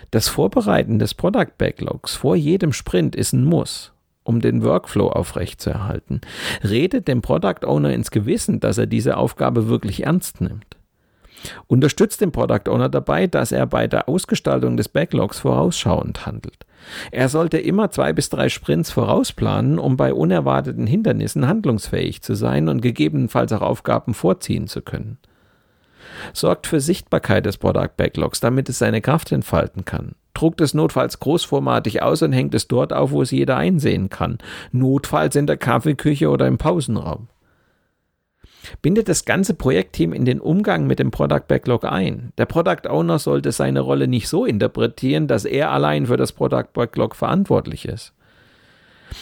Das 0.10 0.30
Vorbereiten 0.30 1.00
des 1.00 1.16
Product 1.16 1.58
Backlogs 1.58 2.16
vor 2.16 2.38
jedem 2.38 2.72
Sprint 2.72 3.14
ist 3.14 3.34
ein 3.34 3.44
Muss, 3.44 3.92
um 4.24 4.40
den 4.40 4.64
Workflow 4.64 5.10
aufrechtzuerhalten. 5.10 6.22
Redet 6.64 7.10
dem 7.10 7.22
Product 7.22 7.66
Owner 7.66 7.92
ins 7.94 8.12
Gewissen, 8.12 8.62
dass 8.62 8.78
er 8.78 8.88
diese 8.88 9.18
Aufgabe 9.18 9.68
wirklich 9.68 10.06
ernst 10.06 10.40
nimmt. 10.40 10.78
Unterstützt 11.68 12.22
den 12.22 12.32
Product 12.32 12.70
Owner 12.70 12.90
dabei, 12.90 13.28
dass 13.28 13.52
er 13.52 13.66
bei 13.66 13.88
der 13.88 14.08
Ausgestaltung 14.08 14.78
des 14.78 14.90
Backlogs 14.90 15.40
vorausschauend 15.40 16.26
handelt. 16.26 16.66
Er 17.12 17.30
sollte 17.30 17.58
immer 17.58 17.92
zwei 17.92 18.14
bis 18.14 18.30
drei 18.30 18.50
Sprints 18.50 18.92
vorausplanen, 18.92 19.80
um 19.80 19.98
bei 19.98 20.14
unerwarteten 20.14 20.88
Hindernissen 20.88 21.48
handlungsfähig 21.48 22.22
zu 22.22 22.36
sein 22.36 22.70
und 22.70 22.82
gegebenenfalls 22.82 23.54
auch 23.54 23.62
Aufgaben 23.62 24.14
vorziehen 24.14 24.68
zu 24.68 24.82
können 24.82 25.18
sorgt 26.34 26.68
für 26.68 26.80
Sichtbarkeit 26.80 27.46
des 27.46 27.58
Product 27.58 27.90
Backlogs, 27.98 28.40
damit 28.40 28.70
es 28.70 28.80
seine 28.80 29.02
Kraft 29.02 29.32
entfalten 29.32 29.86
kann. 29.86 30.16
Druckt 30.34 30.62
es 30.62 30.74
notfalls 30.74 31.20
großformatig 31.20 32.02
aus 32.02 32.22
und 32.22 32.32
hängt 32.32 32.56
es 32.56 32.68
dort 32.68 32.94
auf, 32.94 33.12
wo 33.12 33.22
es 33.22 33.32
jeder 33.32 33.58
einsehen 33.58 34.10
kann. 34.10 34.38
Notfalls 34.72 35.36
in 35.36 35.48
der 35.48 35.58
Kaffeeküche 35.58 36.30
oder 36.30 36.48
im 36.48 36.58
Pausenraum. 36.58 37.28
Bindet 38.82 39.10
das 39.10 39.26
ganze 39.26 39.54
Projektteam 39.54 40.14
in 40.14 40.26
den 40.26 40.40
Umgang 40.40 40.88
mit 40.88 41.00
dem 41.00 41.12
Product 41.12 41.48
Backlog 41.48 41.86
ein. 41.86 42.32
Der 42.38 42.46
Product 42.46 42.90
Owner 42.90 43.20
sollte 43.20 43.52
seine 43.52 43.82
Rolle 43.82 44.08
nicht 44.08 44.28
so 44.28 44.46
interpretieren, 44.46 45.28
dass 45.28 45.46
er 45.46 45.72
allein 45.72 46.06
für 46.06 46.18
das 46.18 46.32
Product 46.32 46.74
Backlog 46.74 47.16
verantwortlich 47.16 47.86
ist. 47.86 48.14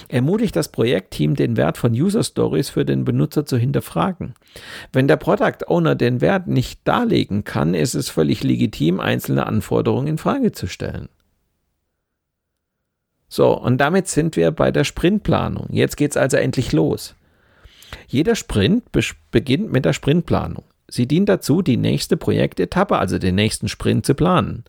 Ermutigt 0.08 0.56
das 0.56 0.70
Projektteam, 0.70 1.36
den 1.36 1.58
Wert 1.58 1.78
von 1.78 1.94
User 1.94 2.24
Stories 2.24 2.70
für 2.70 2.86
den 2.86 3.06
Benutzer 3.06 3.46
zu 3.46 3.58
hinterfragen. 3.58 4.36
Wenn 4.94 5.08
der 5.08 5.18
Product 5.18 5.68
Owner 5.68 5.96
den 5.96 6.22
Wert 6.22 6.48
nicht 6.48 6.82
darlegen 6.84 7.44
kann, 7.44 7.74
ist 7.74 7.96
es 7.96 8.10
völlig 8.10 8.44
legitim, 8.44 9.00
einzelne 9.00 9.48
Anforderungen 9.48 10.08
in 10.08 10.18
Frage 10.18 10.52
zu 10.52 10.68
stellen. 10.68 11.10
So, 13.28 13.56
und 13.56 13.78
damit 13.78 14.08
sind 14.08 14.36
wir 14.36 14.52
bei 14.52 14.72
der 14.72 14.84
Sprintplanung. 14.84 15.68
Jetzt 15.70 15.98
geht's 15.98 16.18
also 16.18 16.38
endlich 16.38 16.72
los. 16.72 17.16
Jeder 18.08 18.36
Sprint 18.36 18.84
beginnt 19.32 19.72
mit 19.72 19.86
der 19.86 19.94
Sprintplanung. 19.94 20.64
Sie 20.88 21.08
dient 21.08 21.30
dazu, 21.30 21.62
die 21.62 21.78
nächste 21.78 22.18
Projektetappe, 22.18 22.98
also 22.98 23.20
den 23.20 23.36
nächsten 23.36 23.68
Sprint 23.68 24.06
zu 24.06 24.16
planen. 24.16 24.64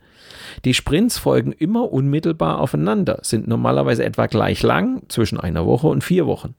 Die 0.65 0.75
Sprints 0.75 1.19
folgen 1.19 1.53
immer 1.53 1.93
unmittelbar 1.93 2.61
aufeinander, 2.61 3.21
sind 3.23 3.49
normalerweise 3.49 4.05
etwa 4.05 4.27
gleich 4.27 4.63
lang, 4.63 5.03
zwischen 5.09 5.41
einer 5.41 5.67
Woche 5.67 5.87
und 5.87 6.05
vier 6.05 6.27
Wochen. 6.27 6.55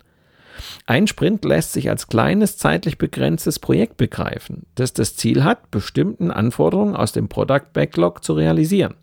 Ein 0.86 1.08
Sprint 1.08 1.46
lässt 1.46 1.74
sich 1.74 1.90
als 1.90 2.08
kleines 2.08 2.58
zeitlich 2.58 2.98
begrenztes 2.98 3.60
Projekt 3.60 3.98
begreifen, 3.98 4.66
das 4.76 4.94
das 4.94 5.16
Ziel 5.16 5.44
hat, 5.44 5.72
bestimmten 5.72 6.32
Anforderungen 6.32 6.96
aus 6.96 7.12
dem 7.12 7.30
Product 7.30 7.74
Backlog 7.74 8.24
zu 8.24 8.34
realisieren. 8.34 8.96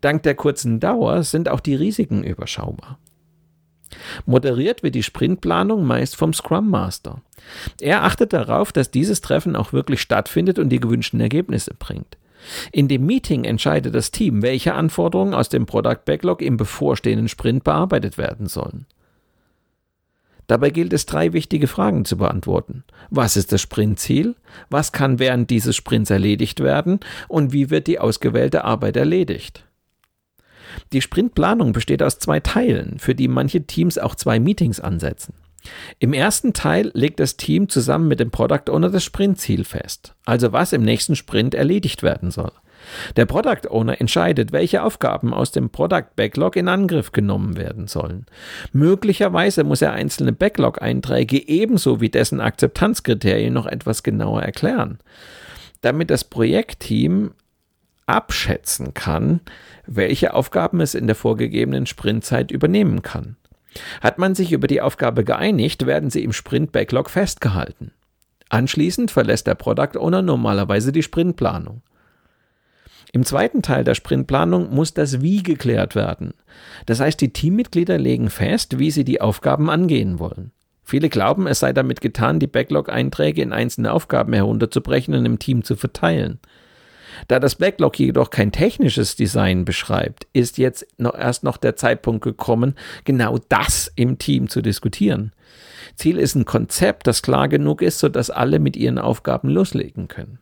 Dank 0.00 0.22
der 0.22 0.34
kurzen 0.34 0.80
Dauer 0.80 1.22
sind 1.22 1.48
auch 1.48 1.60
die 1.60 1.74
Risiken 1.74 2.22
überschaubar. 2.22 2.98
Moderiert 4.26 4.82
wird 4.82 4.94
die 4.94 5.02
Sprintplanung 5.02 5.84
meist 5.84 6.16
vom 6.16 6.32
Scrum 6.32 6.70
Master. 6.70 7.20
Er 7.80 8.04
achtet 8.04 8.32
darauf, 8.32 8.72
dass 8.72 8.90
dieses 8.90 9.20
Treffen 9.20 9.56
auch 9.56 9.72
wirklich 9.72 10.00
stattfindet 10.00 10.58
und 10.58 10.68
die 10.68 10.80
gewünschten 10.80 11.20
Ergebnisse 11.20 11.74
bringt. 11.78 12.16
In 12.72 12.88
dem 12.88 13.06
Meeting 13.06 13.44
entscheidet 13.44 13.94
das 13.94 14.10
Team, 14.10 14.42
welche 14.42 14.74
Anforderungen 14.74 15.34
aus 15.34 15.48
dem 15.48 15.66
Product 15.66 16.04
Backlog 16.04 16.42
im 16.42 16.56
bevorstehenden 16.56 17.28
Sprint 17.28 17.64
bearbeitet 17.64 18.18
werden 18.18 18.46
sollen. 18.46 18.86
Dabei 20.48 20.70
gilt 20.70 20.92
es, 20.92 21.06
drei 21.06 21.32
wichtige 21.32 21.68
Fragen 21.68 22.04
zu 22.04 22.16
beantworten. 22.16 22.84
Was 23.10 23.36
ist 23.36 23.52
das 23.52 23.60
Sprintziel? 23.60 24.34
Was 24.70 24.92
kann 24.92 25.18
während 25.18 25.50
dieses 25.50 25.76
Sprints 25.76 26.10
erledigt 26.10 26.60
werden? 26.60 27.00
Und 27.28 27.52
wie 27.52 27.70
wird 27.70 27.86
die 27.86 28.00
ausgewählte 28.00 28.64
Arbeit 28.64 28.96
erledigt? 28.96 29.64
Die 30.92 31.02
Sprintplanung 31.02 31.72
besteht 31.72 32.02
aus 32.02 32.18
zwei 32.18 32.40
Teilen, 32.40 32.98
für 32.98 33.14
die 33.14 33.28
manche 33.28 33.66
Teams 33.66 33.98
auch 33.98 34.14
zwei 34.14 34.40
Meetings 34.40 34.80
ansetzen. 34.80 35.34
Im 35.98 36.12
ersten 36.12 36.52
Teil 36.52 36.90
legt 36.94 37.20
das 37.20 37.36
Team 37.36 37.68
zusammen 37.68 38.08
mit 38.08 38.20
dem 38.20 38.30
Product 38.30 38.68
Owner 38.68 38.90
das 38.90 39.04
Sprintziel 39.04 39.64
fest, 39.64 40.14
also 40.24 40.52
was 40.52 40.72
im 40.72 40.82
nächsten 40.82 41.16
Sprint 41.16 41.54
erledigt 41.54 42.02
werden 42.02 42.30
soll. 42.30 42.52
Der 43.16 43.26
Product 43.26 43.70
Owner 43.70 44.00
entscheidet, 44.00 44.50
welche 44.50 44.82
Aufgaben 44.82 45.32
aus 45.32 45.52
dem 45.52 45.70
Product 45.70 46.16
Backlog 46.16 46.56
in 46.56 46.68
Angriff 46.68 47.12
genommen 47.12 47.56
werden 47.56 47.86
sollen. 47.86 48.26
Möglicherweise 48.72 49.62
muss 49.62 49.82
er 49.82 49.92
einzelne 49.92 50.32
Backlog-Einträge 50.32 51.48
ebenso 51.48 52.00
wie 52.00 52.08
dessen 52.08 52.40
Akzeptanzkriterien 52.40 53.54
noch 53.54 53.66
etwas 53.66 54.02
genauer 54.02 54.42
erklären, 54.42 54.98
damit 55.80 56.10
das 56.10 56.24
Projektteam 56.24 57.32
abschätzen 58.12 58.94
kann, 58.94 59.40
welche 59.86 60.34
Aufgaben 60.34 60.80
es 60.80 60.94
in 60.94 61.06
der 61.06 61.16
vorgegebenen 61.16 61.86
Sprintzeit 61.86 62.50
übernehmen 62.50 63.02
kann. 63.02 63.36
Hat 64.00 64.18
man 64.18 64.34
sich 64.34 64.52
über 64.52 64.66
die 64.66 64.80
Aufgabe 64.80 65.24
geeinigt, 65.24 65.86
werden 65.86 66.10
sie 66.10 66.22
im 66.22 66.32
Sprint-Backlog 66.32 67.10
festgehalten. 67.10 67.92
Anschließend 68.50 69.10
verlässt 69.10 69.46
der 69.46 69.54
Product 69.54 69.96
Owner 69.98 70.20
normalerweise 70.20 70.92
die 70.92 71.02
Sprintplanung. 71.02 71.82
Im 73.14 73.24
zweiten 73.24 73.62
Teil 73.62 73.84
der 73.84 73.94
Sprintplanung 73.94 74.74
muss 74.74 74.94
das 74.94 75.20
Wie 75.20 75.42
geklärt 75.42 75.94
werden. 75.94 76.32
Das 76.86 77.00
heißt, 77.00 77.20
die 77.20 77.32
Teammitglieder 77.32 77.98
legen 77.98 78.30
fest, 78.30 78.78
wie 78.78 78.90
sie 78.90 79.04
die 79.04 79.20
Aufgaben 79.20 79.70
angehen 79.70 80.18
wollen. 80.18 80.52
Viele 80.82 81.08
glauben, 81.08 81.46
es 81.46 81.60
sei 81.60 81.72
damit 81.72 82.00
getan, 82.00 82.40
die 82.40 82.46
Backlog-Einträge 82.46 83.42
in 83.42 83.52
einzelne 83.52 83.92
Aufgaben 83.92 84.32
herunterzubrechen 84.32 85.14
und 85.14 85.24
im 85.24 85.38
Team 85.38 85.62
zu 85.62 85.76
verteilen. 85.76 86.40
Da 87.28 87.38
das 87.38 87.56
Backlog 87.56 87.98
jedoch 87.98 88.30
kein 88.30 88.52
technisches 88.52 89.16
Design 89.16 89.64
beschreibt, 89.64 90.26
ist 90.32 90.58
jetzt 90.58 90.86
noch 90.98 91.14
erst 91.14 91.44
noch 91.44 91.56
der 91.56 91.76
Zeitpunkt 91.76 92.22
gekommen, 92.22 92.74
genau 93.04 93.38
das 93.48 93.90
im 93.96 94.18
Team 94.18 94.48
zu 94.48 94.62
diskutieren. 94.62 95.32
Ziel 95.96 96.18
ist 96.18 96.34
ein 96.34 96.44
Konzept, 96.44 97.06
das 97.06 97.22
klar 97.22 97.48
genug 97.48 97.82
ist, 97.82 97.98
sodass 97.98 98.30
alle 98.30 98.58
mit 98.58 98.76
ihren 98.76 98.98
Aufgaben 98.98 99.48
loslegen 99.48 100.08
können. 100.08 100.38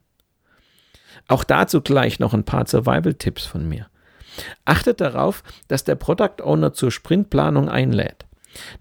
Auch 1.28 1.44
dazu 1.44 1.80
gleich 1.80 2.18
noch 2.18 2.34
ein 2.34 2.44
paar 2.44 2.66
Survival-Tipps 2.66 3.46
von 3.46 3.68
mir. 3.68 3.86
Achtet 4.64 5.00
darauf, 5.00 5.42
dass 5.68 5.84
der 5.84 5.96
Product 5.96 6.42
Owner 6.42 6.72
zur 6.72 6.90
Sprintplanung 6.90 7.68
einlädt. 7.68 8.26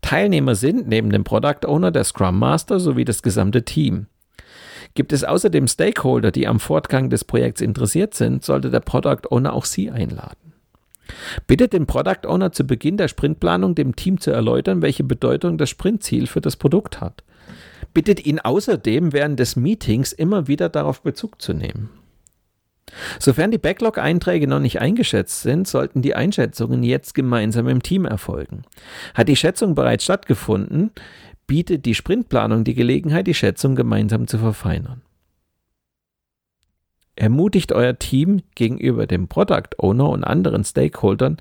Teilnehmer 0.01 0.55
sind 0.55 0.88
neben 0.88 1.12
dem 1.12 1.24
Product 1.24 1.65
Owner 1.65 1.91
der 1.91 2.03
Scrum 2.03 2.39
Master 2.39 2.79
sowie 2.79 3.05
das 3.05 3.22
gesamte 3.22 3.63
Team. 3.65 4.08
Gibt 4.96 5.13
es 5.13 5.24
außerdem 5.24 5.67
Stakeholder, 5.67 6.31
die 6.31 6.48
am 6.48 6.60
Fortgang 6.60 7.10
des 7.10 7.24
Projekts 7.24 7.62
interessiert 7.62 8.13
sind, 8.13 8.43
sollte 8.43 8.69
der 8.69 8.79
Product 8.79 9.29
Owner 9.29 9.53
auch 9.53 9.65
sie 9.65 9.91
einladen. 9.91 10.53
Bittet 11.48 11.74
den 11.74 11.86
Product 11.86 12.27
Owner 12.27 12.51
zu 12.51 12.63
Beginn 12.65 12.98
der 12.98 13.08
Sprintplanung 13.08 13.75
dem 13.75 13.96
Team 13.96 14.19
zu 14.19 14.31
erläutern, 14.31 14.81
welche 14.81 15.03
Bedeutung 15.03 15.58
das 15.58 15.69
Sprintziel 15.69 16.27
für 16.27 16.41
das 16.41 16.55
Produkt 16.55 17.01
hat. 17.01 17.24
Bittet 17.93 18.25
ihn 18.25 18.39
außerdem 18.39 19.13
während 19.13 19.39
des 19.39 19.55
Meetings 19.55 20.12
immer 20.12 20.48
wieder 20.48 20.69
darauf 20.69 21.01
Bezug 21.01 21.41
zu 21.41 21.53
nehmen. 21.53 21.89
Sofern 23.19 23.51
die 23.51 23.58
Backlog-Einträge 23.58 24.48
noch 24.48 24.60
nicht 24.60 24.81
eingeschätzt 24.81 25.41
sind, 25.41 25.67
sollten 25.67 26.01
die 26.01 26.15
Einschätzungen 26.15 26.84
jetzt 26.84 27.13
gemeinsam 27.13 27.67
im 27.67 27.84
Team 27.84 28.05
erfolgen. 28.05 28.63
Hat 29.13 29.27
die 29.27 29.36
Schätzung 29.36 29.75
bereits 29.75 30.03
stattgefunden, 30.03 30.91
bietet 31.50 31.88
die 31.88 31.96
Sprintplanung 31.96 32.63
die 32.63 32.75
Gelegenheit, 32.75 33.25
die 33.25 33.34
Schätzung 33.34 33.75
gemeinsam 33.75 34.27
zu 34.27 34.38
verfeinern. 34.38 35.01
Ermutigt 37.15 37.72
euer 37.72 37.98
Team 37.98 38.44
gegenüber 38.53 39.08
dem 39.08 39.27
Product 39.27 39.68
Owner 39.79 40.10
und 40.10 40.24
anderen 40.24 40.63
Stakeholdern 40.63 41.38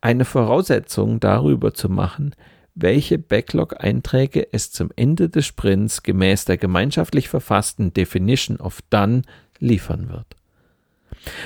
eine 0.00 0.24
Voraussetzung 0.24 1.20
darüber 1.20 1.72
zu 1.72 1.88
machen, 1.88 2.34
welche 2.74 3.16
Backlog-Einträge 3.16 4.52
es 4.52 4.72
zum 4.72 4.90
Ende 4.96 5.28
des 5.28 5.46
Sprints 5.46 6.02
gemäß 6.02 6.44
der 6.46 6.58
gemeinschaftlich 6.58 7.28
verfassten 7.28 7.94
Definition 7.94 8.56
of 8.58 8.82
Done 8.90 9.22
liefern 9.60 10.08
wird. 10.08 10.26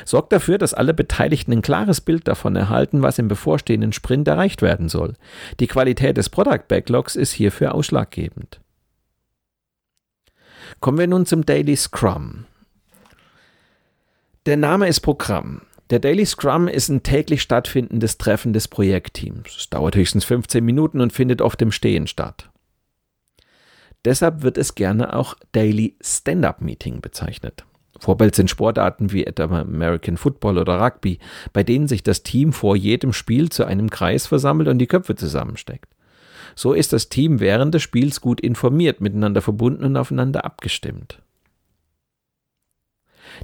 Sorgt 0.05 0.33
dafür, 0.33 0.59
dass 0.59 0.75
alle 0.75 0.95
Beteiligten 0.95 1.53
ein 1.53 1.63
klares 1.63 2.01
Bild 2.01 2.27
davon 2.27 2.57
erhalten, 2.57 3.03
was 3.03 3.19
im 3.19 3.29
bevorstehenden 3.29 3.93
Sprint 3.93 4.27
erreicht 4.27 4.63
werden 4.63 4.89
soll. 4.89 5.15
Die 5.61 5.67
Qualität 5.67 6.17
des 6.17 6.29
Product 6.29 6.67
Backlogs 6.69 7.17
ist 7.17 7.33
hierfür 7.33 7.75
ausschlaggebend. 7.75 8.61
Kommen 10.81 10.99
wir 10.99 11.07
nun 11.07 11.27
zum 11.27 11.47
Daily 11.47 11.77
Scrum. 11.77 12.47
Der 14.47 14.57
Name 14.57 14.89
ist 14.89 15.01
Programm. 15.01 15.63
Der 15.91 15.99
Daily 16.01 16.27
Scrum 16.27 16.69
ist 16.69 16.89
ein 16.89 17.03
täglich 17.03 17.43
stattfindendes 17.43 18.19
Treffen 18.19 18.53
des 18.53 18.69
Projektteams. 18.69 19.57
Es 19.57 19.71
dauert 19.71 19.97
höchstens 19.97 20.25
15 20.25 20.65
Minuten 20.65 21.01
und 21.01 21.13
findet 21.13 21.41
oft 21.41 21.61
im 21.63 21.73
Stehen 21.73 22.07
statt. 22.07 22.51
Deshalb 24.05 24.43
wird 24.43 24.59
es 24.59 24.75
gerne 24.75 25.15
auch 25.15 25.35
Daily 25.53 25.97
Stand-up 26.01 26.61
Meeting 26.61 27.01
bezeichnet. 27.01 27.65
Vorbild 27.99 28.35
sind 28.35 28.49
Sportarten 28.49 29.13
wie 29.13 29.25
etwa 29.25 29.61
American 29.61 30.17
Football 30.17 30.59
oder 30.59 30.81
Rugby, 30.81 31.19
bei 31.53 31.65
denen 31.65 31.89
sich 31.89 32.03
das 32.03 32.23
Team 32.23 32.53
vor 32.53 32.77
jedem 32.77 33.13
Spiel 33.13 33.51
zu 33.51 33.65
einem 33.65 33.91
Kreis 33.91 34.27
versammelt 34.27 34.69
und 34.69 34.79
die 34.79 34.87
Köpfe 34.87 35.17
zusammensteckt. 35.17 35.93
So 36.55 36.73
ist 36.73 36.93
das 36.93 37.09
Team 37.09 37.41
während 37.41 37.75
des 37.75 37.83
Spiels 37.83 38.21
gut 38.21 38.41
informiert, 38.41 39.01
miteinander 39.01 39.43
verbunden 39.43 39.85
und 39.85 39.97
aufeinander 39.97 40.45
abgestimmt. 40.45 41.21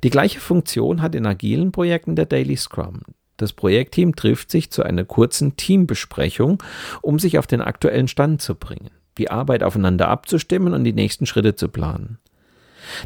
Die 0.03 0.11
gleiche 0.11 0.41
Funktion 0.41 1.03
hat 1.03 1.15
in 1.15 1.27
agilen 1.27 1.71
Projekten 1.71 2.17
der 2.17 2.27
Daily 2.27 2.57
Scrum. 2.57 3.03
Das 3.37 3.53
Projektteam 3.53 4.15
trifft 4.15 4.51
sich 4.51 4.71
zu 4.71 4.83
einer 4.83 5.05
kurzen 5.05 5.57
Teambesprechung, 5.57 6.63
um 7.03 7.19
sich 7.19 7.39
auf 7.39 7.47
den 7.47 7.61
aktuellen 7.61 8.09
Stand 8.09 8.41
zu 8.41 8.55
bringen, 8.55 8.91
die 9.19 9.31
Arbeit 9.31 9.63
aufeinander 9.63 10.09
abzustimmen 10.09 10.73
und 10.73 10.85
die 10.85 10.93
nächsten 10.93 11.27
Schritte 11.27 11.55
zu 11.55 11.69
planen. 11.69 12.19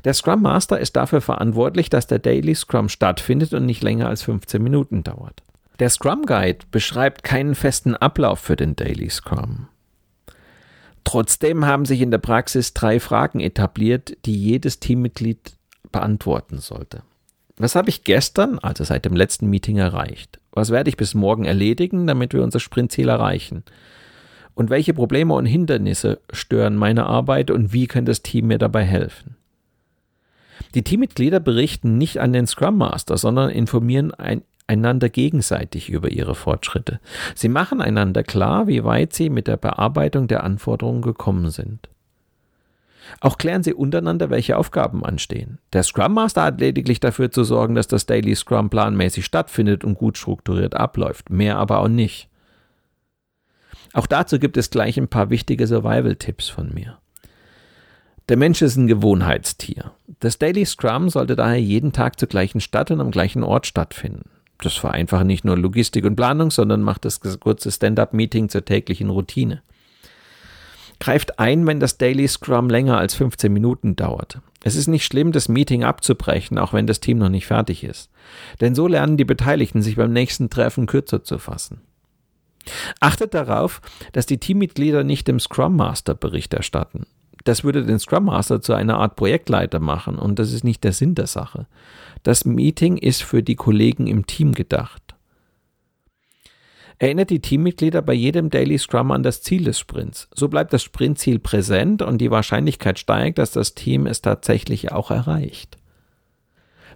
Der 0.04 0.14
Scrum 0.14 0.42
Master 0.42 0.78
ist 0.78 0.96
dafür 0.96 1.20
verantwortlich, 1.20 1.90
dass 1.90 2.06
der 2.06 2.18
Daily 2.18 2.54
Scrum 2.54 2.88
stattfindet 2.88 3.52
und 3.54 3.66
nicht 3.66 3.82
länger 3.82 4.08
als 4.08 4.22
15 4.22 4.62
Minuten 4.62 5.04
dauert. 5.04 5.42
Der 5.78 5.90
Scrum 5.90 6.26
Guide 6.26 6.66
beschreibt 6.70 7.22
keinen 7.22 7.54
festen 7.54 7.94
Ablauf 7.94 8.40
für 8.40 8.56
den 8.56 8.74
Daily 8.74 9.08
Scrum. 9.10 9.68
Trotzdem 11.04 11.64
haben 11.64 11.86
sich 11.86 12.00
in 12.00 12.10
der 12.10 12.18
Praxis 12.18 12.74
drei 12.74 13.00
Fragen 13.00 13.40
etabliert, 13.40 14.16
die 14.26 14.36
jedes 14.36 14.80
Teammitglied 14.80 15.56
beantworten 15.90 16.58
sollte. 16.58 17.02
Was 17.56 17.74
habe 17.74 17.88
ich 17.88 18.04
gestern, 18.04 18.58
also 18.58 18.84
seit 18.84 19.04
dem 19.04 19.16
letzten 19.16 19.48
Meeting, 19.48 19.78
erreicht? 19.78 20.38
Was 20.52 20.70
werde 20.70 20.90
ich 20.90 20.96
bis 20.96 21.14
morgen 21.14 21.44
erledigen, 21.44 22.06
damit 22.06 22.34
wir 22.34 22.42
unser 22.42 22.60
Sprintziel 22.60 23.08
erreichen? 23.08 23.64
Und 24.54 24.68
welche 24.68 24.92
Probleme 24.92 25.32
und 25.32 25.46
Hindernisse 25.46 26.20
stören 26.30 26.76
meine 26.76 27.06
Arbeit 27.06 27.50
und 27.50 27.72
wie 27.72 27.86
kann 27.86 28.04
das 28.04 28.22
Team 28.22 28.48
mir 28.48 28.58
dabei 28.58 28.84
helfen? 28.84 29.37
Die 30.74 30.82
Teammitglieder 30.82 31.40
berichten 31.40 31.98
nicht 31.98 32.20
an 32.20 32.32
den 32.32 32.46
Scrum 32.46 32.78
Master, 32.78 33.16
sondern 33.16 33.50
informieren 33.50 34.12
ein, 34.12 34.42
einander 34.66 35.08
gegenseitig 35.08 35.88
über 35.90 36.10
ihre 36.10 36.34
Fortschritte. 36.34 37.00
Sie 37.34 37.48
machen 37.48 37.80
einander 37.80 38.22
klar, 38.22 38.66
wie 38.66 38.84
weit 38.84 39.12
sie 39.12 39.30
mit 39.30 39.46
der 39.46 39.56
Bearbeitung 39.56 40.28
der 40.28 40.44
Anforderungen 40.44 41.02
gekommen 41.02 41.50
sind. 41.50 41.88
Auch 43.20 43.38
klären 43.38 43.62
sie 43.62 43.72
untereinander, 43.72 44.28
welche 44.28 44.58
Aufgaben 44.58 45.04
anstehen. 45.04 45.58
Der 45.72 45.82
Scrum 45.82 46.12
Master 46.14 46.42
hat 46.42 46.60
lediglich 46.60 47.00
dafür 47.00 47.30
zu 47.30 47.42
sorgen, 47.42 47.74
dass 47.74 47.88
das 47.88 48.04
Daily 48.04 48.34
Scrum 48.34 48.68
planmäßig 48.68 49.24
stattfindet 49.24 49.82
und 49.82 49.94
gut 49.94 50.18
strukturiert 50.18 50.74
abläuft, 50.74 51.30
mehr 51.30 51.56
aber 51.56 51.78
auch 51.78 51.88
nicht. 51.88 52.28
Auch 53.94 54.06
dazu 54.06 54.38
gibt 54.38 54.58
es 54.58 54.68
gleich 54.68 54.98
ein 54.98 55.08
paar 55.08 55.30
wichtige 55.30 55.66
Survival-Tipps 55.66 56.50
von 56.50 56.72
mir. 56.74 56.98
Der 58.28 58.36
Mensch 58.36 58.60
ist 58.60 58.76
ein 58.76 58.88
Gewohnheitstier. 58.88 59.92
Das 60.20 60.38
Daily 60.38 60.66
Scrum 60.66 61.08
sollte 61.08 61.34
daher 61.34 61.60
jeden 61.60 61.92
Tag 61.92 62.18
zur 62.18 62.28
gleichen 62.28 62.60
Stadt 62.60 62.90
und 62.90 63.00
am 63.00 63.10
gleichen 63.10 63.42
Ort 63.42 63.66
stattfinden. 63.66 64.28
Das 64.58 64.74
vereinfacht 64.74 65.24
nicht 65.24 65.46
nur 65.46 65.56
Logistik 65.56 66.04
und 66.04 66.16
Planung, 66.16 66.50
sondern 66.50 66.82
macht 66.82 67.06
das 67.06 67.20
kurze 67.40 67.70
Stand-up-Meeting 67.70 68.50
zur 68.50 68.64
täglichen 68.64 69.08
Routine. 69.08 69.62
Greift 71.00 71.38
ein, 71.38 71.66
wenn 71.66 71.80
das 71.80 71.96
Daily 71.96 72.28
Scrum 72.28 72.68
länger 72.68 72.98
als 72.98 73.14
15 73.14 73.50
Minuten 73.50 73.96
dauert. 73.96 74.40
Es 74.62 74.74
ist 74.74 74.88
nicht 74.88 75.06
schlimm, 75.06 75.32
das 75.32 75.48
Meeting 75.48 75.84
abzubrechen, 75.84 76.58
auch 76.58 76.72
wenn 76.72 76.88
das 76.88 77.00
Team 77.00 77.18
noch 77.18 77.28
nicht 77.28 77.46
fertig 77.46 77.84
ist. 77.84 78.10
Denn 78.60 78.74
so 78.74 78.88
lernen 78.88 79.16
die 79.16 79.24
Beteiligten, 79.24 79.80
sich 79.80 79.96
beim 79.96 80.12
nächsten 80.12 80.50
Treffen 80.50 80.86
kürzer 80.86 81.22
zu 81.22 81.38
fassen. 81.38 81.80
Achtet 83.00 83.32
darauf, 83.32 83.80
dass 84.12 84.26
die 84.26 84.38
Teammitglieder 84.38 85.04
nicht 85.04 85.28
dem 85.28 85.40
Scrum 85.40 85.76
Master 85.76 86.14
Bericht 86.14 86.52
erstatten 86.52 87.06
das 87.44 87.64
würde 87.64 87.84
den 87.84 87.98
Scrum 87.98 88.26
Master 88.26 88.60
zu 88.60 88.74
einer 88.74 88.98
Art 88.98 89.16
Projektleiter 89.16 89.80
machen 89.80 90.18
und 90.18 90.38
das 90.38 90.52
ist 90.52 90.64
nicht 90.64 90.84
der 90.84 90.92
Sinn 90.92 91.14
der 91.14 91.26
Sache. 91.26 91.66
Das 92.22 92.44
Meeting 92.44 92.96
ist 92.96 93.22
für 93.22 93.42
die 93.42 93.56
Kollegen 93.56 94.06
im 94.06 94.26
Team 94.26 94.52
gedacht. 94.52 95.02
Erinnert 97.00 97.30
die 97.30 97.40
Teammitglieder 97.40 98.02
bei 98.02 98.12
jedem 98.12 98.50
Daily 98.50 98.76
Scrum 98.76 99.12
an 99.12 99.22
das 99.22 99.40
Ziel 99.40 99.64
des 99.64 99.78
Sprints. 99.78 100.28
So 100.34 100.48
bleibt 100.48 100.72
das 100.72 100.82
Sprintziel 100.82 101.38
präsent 101.38 102.02
und 102.02 102.18
die 102.18 102.32
Wahrscheinlichkeit 102.32 102.98
steigt, 102.98 103.38
dass 103.38 103.52
das 103.52 103.74
Team 103.74 104.06
es 104.06 104.20
tatsächlich 104.20 104.90
auch 104.90 105.12
erreicht. 105.12 105.78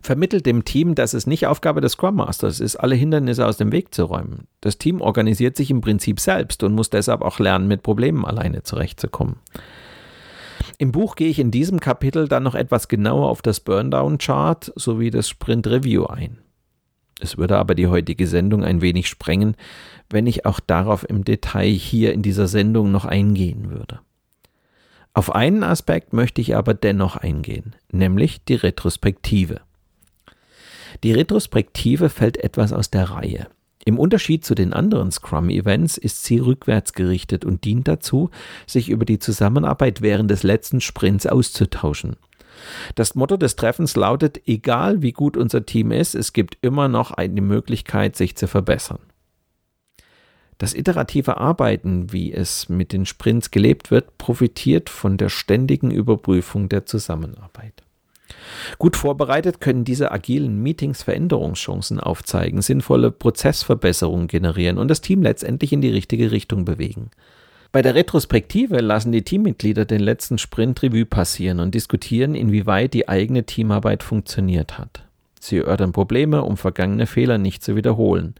Vermittelt 0.04 0.46
dem 0.46 0.64
Team, 0.64 0.96
dass 0.96 1.14
es 1.14 1.28
nicht 1.28 1.46
Aufgabe 1.46 1.80
des 1.80 1.92
Scrum 1.92 2.16
Masters 2.16 2.58
ist, 2.58 2.74
alle 2.74 2.96
Hindernisse 2.96 3.46
aus 3.46 3.56
dem 3.56 3.70
Weg 3.70 3.94
zu 3.94 4.02
räumen. 4.02 4.48
Das 4.60 4.76
Team 4.76 5.00
organisiert 5.00 5.56
sich 5.56 5.70
im 5.70 5.80
Prinzip 5.80 6.18
selbst 6.18 6.64
und 6.64 6.74
muss 6.74 6.90
deshalb 6.90 7.22
auch 7.22 7.38
lernen, 7.38 7.68
mit 7.68 7.84
Problemen 7.84 8.24
alleine 8.24 8.64
zurechtzukommen. 8.64 9.36
Im 10.82 10.90
Buch 10.90 11.14
gehe 11.14 11.28
ich 11.28 11.38
in 11.38 11.52
diesem 11.52 11.78
Kapitel 11.78 12.26
dann 12.26 12.42
noch 12.42 12.56
etwas 12.56 12.88
genauer 12.88 13.28
auf 13.28 13.40
das 13.40 13.60
Burndown-Chart 13.60 14.72
sowie 14.74 15.10
das 15.10 15.28
Sprint 15.28 15.68
Review 15.68 16.06
ein. 16.06 16.38
Es 17.20 17.38
würde 17.38 17.56
aber 17.56 17.76
die 17.76 17.86
heutige 17.86 18.26
Sendung 18.26 18.64
ein 18.64 18.80
wenig 18.80 19.08
sprengen, 19.08 19.54
wenn 20.10 20.26
ich 20.26 20.44
auch 20.44 20.58
darauf 20.58 21.08
im 21.08 21.22
Detail 21.24 21.70
hier 21.70 22.12
in 22.12 22.22
dieser 22.22 22.48
Sendung 22.48 22.90
noch 22.90 23.04
eingehen 23.04 23.70
würde. 23.70 24.00
Auf 25.14 25.32
einen 25.32 25.62
Aspekt 25.62 26.14
möchte 26.14 26.40
ich 26.40 26.56
aber 26.56 26.74
dennoch 26.74 27.14
eingehen, 27.14 27.76
nämlich 27.92 28.44
die 28.44 28.56
Retrospektive. 28.56 29.60
Die 31.04 31.12
Retrospektive 31.12 32.08
fällt 32.08 32.38
etwas 32.38 32.72
aus 32.72 32.90
der 32.90 33.04
Reihe. 33.04 33.46
Im 33.84 33.98
Unterschied 33.98 34.44
zu 34.44 34.54
den 34.54 34.72
anderen 34.72 35.10
Scrum-Events 35.10 35.98
ist 35.98 36.24
sie 36.24 36.38
rückwärts 36.38 36.92
gerichtet 36.92 37.44
und 37.44 37.64
dient 37.64 37.88
dazu, 37.88 38.30
sich 38.66 38.88
über 38.88 39.04
die 39.04 39.18
Zusammenarbeit 39.18 40.02
während 40.02 40.30
des 40.30 40.44
letzten 40.44 40.80
Sprints 40.80 41.26
auszutauschen. 41.26 42.16
Das 42.94 43.14
Motto 43.14 43.36
des 43.36 43.56
Treffens 43.56 43.96
lautet, 43.96 44.42
egal 44.46 45.02
wie 45.02 45.12
gut 45.12 45.36
unser 45.36 45.66
Team 45.66 45.90
ist, 45.90 46.14
es 46.14 46.32
gibt 46.32 46.58
immer 46.60 46.86
noch 46.86 47.10
eine 47.10 47.40
Möglichkeit, 47.40 48.14
sich 48.14 48.36
zu 48.36 48.46
verbessern. 48.46 49.00
Das 50.58 50.74
iterative 50.74 51.38
Arbeiten, 51.38 52.12
wie 52.12 52.32
es 52.32 52.68
mit 52.68 52.92
den 52.92 53.04
Sprints 53.04 53.50
gelebt 53.50 53.90
wird, 53.90 54.16
profitiert 54.16 54.90
von 54.90 55.16
der 55.16 55.28
ständigen 55.28 55.90
Überprüfung 55.90 56.68
der 56.68 56.86
Zusammenarbeit. 56.86 57.82
Gut 58.78 58.96
vorbereitet 58.96 59.60
können 59.60 59.84
diese 59.84 60.12
agilen 60.12 60.62
Meetings 60.62 61.02
Veränderungschancen 61.02 62.00
aufzeigen, 62.00 62.62
sinnvolle 62.62 63.10
Prozessverbesserungen 63.10 64.28
generieren 64.28 64.78
und 64.78 64.88
das 64.88 65.00
Team 65.00 65.22
letztendlich 65.22 65.72
in 65.72 65.80
die 65.80 65.90
richtige 65.90 66.30
Richtung 66.30 66.64
bewegen. 66.64 67.10
Bei 67.72 67.80
der 67.80 67.94
Retrospektive 67.94 68.80
lassen 68.80 69.12
die 69.12 69.22
Teammitglieder 69.22 69.86
den 69.86 70.00
letzten 70.00 70.36
Sprint 70.36 70.82
Revue 70.82 71.06
passieren 71.06 71.58
und 71.58 71.74
diskutieren, 71.74 72.34
inwieweit 72.34 72.92
die 72.92 73.08
eigene 73.08 73.44
Teamarbeit 73.44 74.02
funktioniert 74.02 74.78
hat. 74.78 75.04
Sie 75.40 75.56
erörtern 75.56 75.92
Probleme, 75.92 76.44
um 76.44 76.56
vergangene 76.56 77.06
Fehler 77.06 77.38
nicht 77.38 77.64
zu 77.64 77.74
wiederholen, 77.74 78.34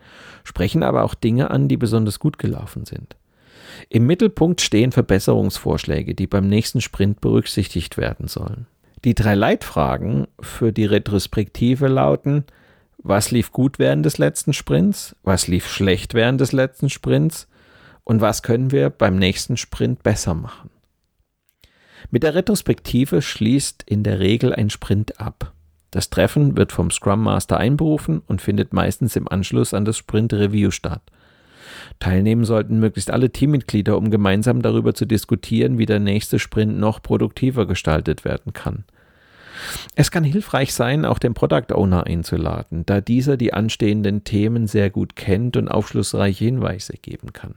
sprechen 0.45 0.83
aber 0.83 1.03
auch 1.03 1.15
Dinge 1.15 1.51
an, 1.51 1.67
die 1.67 1.79
besonders 1.79 2.19
gut 2.19 2.39
gelaufen 2.39 2.85
sind. 2.85 3.17
Im 3.89 4.07
Mittelpunkt 4.07 4.61
stehen 4.61 4.93
Verbesserungsvorschläge, 4.93 6.15
die 6.15 6.27
beim 6.27 6.47
nächsten 6.47 6.81
Sprint 6.81 7.21
berücksichtigt 7.21 7.97
werden 7.97 8.29
sollen. 8.29 8.67
Die 9.05 9.15
drei 9.15 9.35
Leitfragen 9.35 10.29
für 10.41 10.73
die 10.73 10.85
Retrospektive 10.85 11.89
lauten, 11.89 12.45
was 12.99 13.33
lief 13.33 13.51
gut 13.51 13.81
während 13.81 14.07
des 14.07 14.19
letzten 14.19 14.53
Sprints, 14.53 15.17
was 15.25 15.49
lief 15.49 15.69
schlecht 15.69 16.15
während 16.15 16.41
des 16.41 16.53
letzten 16.53 16.89
Sprints 16.89 17.49
und 18.05 18.21
was 18.21 18.43
können 18.45 18.71
wir 18.71 18.91
beim 18.91 19.17
nächsten 19.17 19.57
Sprint 19.57 20.05
besser 20.05 20.35
machen. 20.35 20.71
Mit 22.11 22.23
der 22.23 22.35
Retrospektive 22.35 23.23
schließt 23.23 23.83
in 23.85 24.05
der 24.05 24.21
Regel 24.21 24.55
ein 24.55 24.71
Sprint 24.71 25.21
ab. 25.21 25.53
Das 25.91 26.11
Treffen 26.11 26.57
wird 26.57 26.71
vom 26.71 26.91
Scrum 26.91 27.23
Master 27.25 27.57
einberufen 27.57 28.23
und 28.27 28.41
findet 28.41 28.73
meistens 28.73 29.17
im 29.17 29.29
Anschluss 29.29 29.75
an 29.75 29.85
das 29.85 29.99
Sprint 29.99 30.33
Review 30.33 30.71
statt. 30.71 31.03
Teilnehmen 31.99 32.45
sollten 32.45 32.79
möglichst 32.79 33.11
alle 33.11 33.31
Teammitglieder, 33.31 33.97
um 33.97 34.11
gemeinsam 34.11 34.63
darüber 34.63 34.95
zu 34.95 35.07
diskutieren, 35.07 35.79
wie 35.79 35.87
der 35.87 36.01
nächste 36.01 36.39
Sprint 36.39 36.79
noch 36.79 37.03
produktiver 37.03 37.67
gestaltet 37.67 38.25
werden 38.25 38.53
kann. 38.53 38.85
Es 39.95 40.11
kann 40.11 40.25
hilfreich 40.25 40.75
sein, 40.75 41.05
auch 41.05 41.19
den 41.19 41.35
Product 41.35 41.73
Owner 41.75 42.07
einzuladen, 42.07 42.85
da 42.87 43.01
dieser 43.01 43.37
die 43.37 43.53
anstehenden 43.53 44.25
Themen 44.25 44.67
sehr 44.67 44.91
gut 44.91 45.17
kennt 45.17 45.57
und 45.57 45.69
aufschlussreiche 45.69 46.45
Hinweise 46.45 46.95
geben 46.95 47.33
kann. 47.33 47.55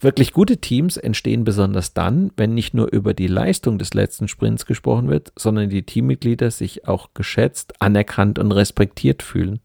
Wirklich 0.00 0.32
gute 0.32 0.58
Teams 0.58 0.96
entstehen 0.96 1.44
besonders 1.44 1.94
dann, 1.94 2.30
wenn 2.36 2.54
nicht 2.54 2.74
nur 2.74 2.92
über 2.92 3.14
die 3.14 3.26
Leistung 3.26 3.78
des 3.78 3.94
letzten 3.94 4.28
Sprints 4.28 4.66
gesprochen 4.66 5.08
wird, 5.08 5.32
sondern 5.36 5.68
die 5.68 5.84
Teammitglieder 5.84 6.50
sich 6.50 6.86
auch 6.88 7.10
geschätzt, 7.14 7.80
anerkannt 7.80 8.38
und 8.38 8.52
respektiert 8.52 9.22
fühlen. 9.22 9.60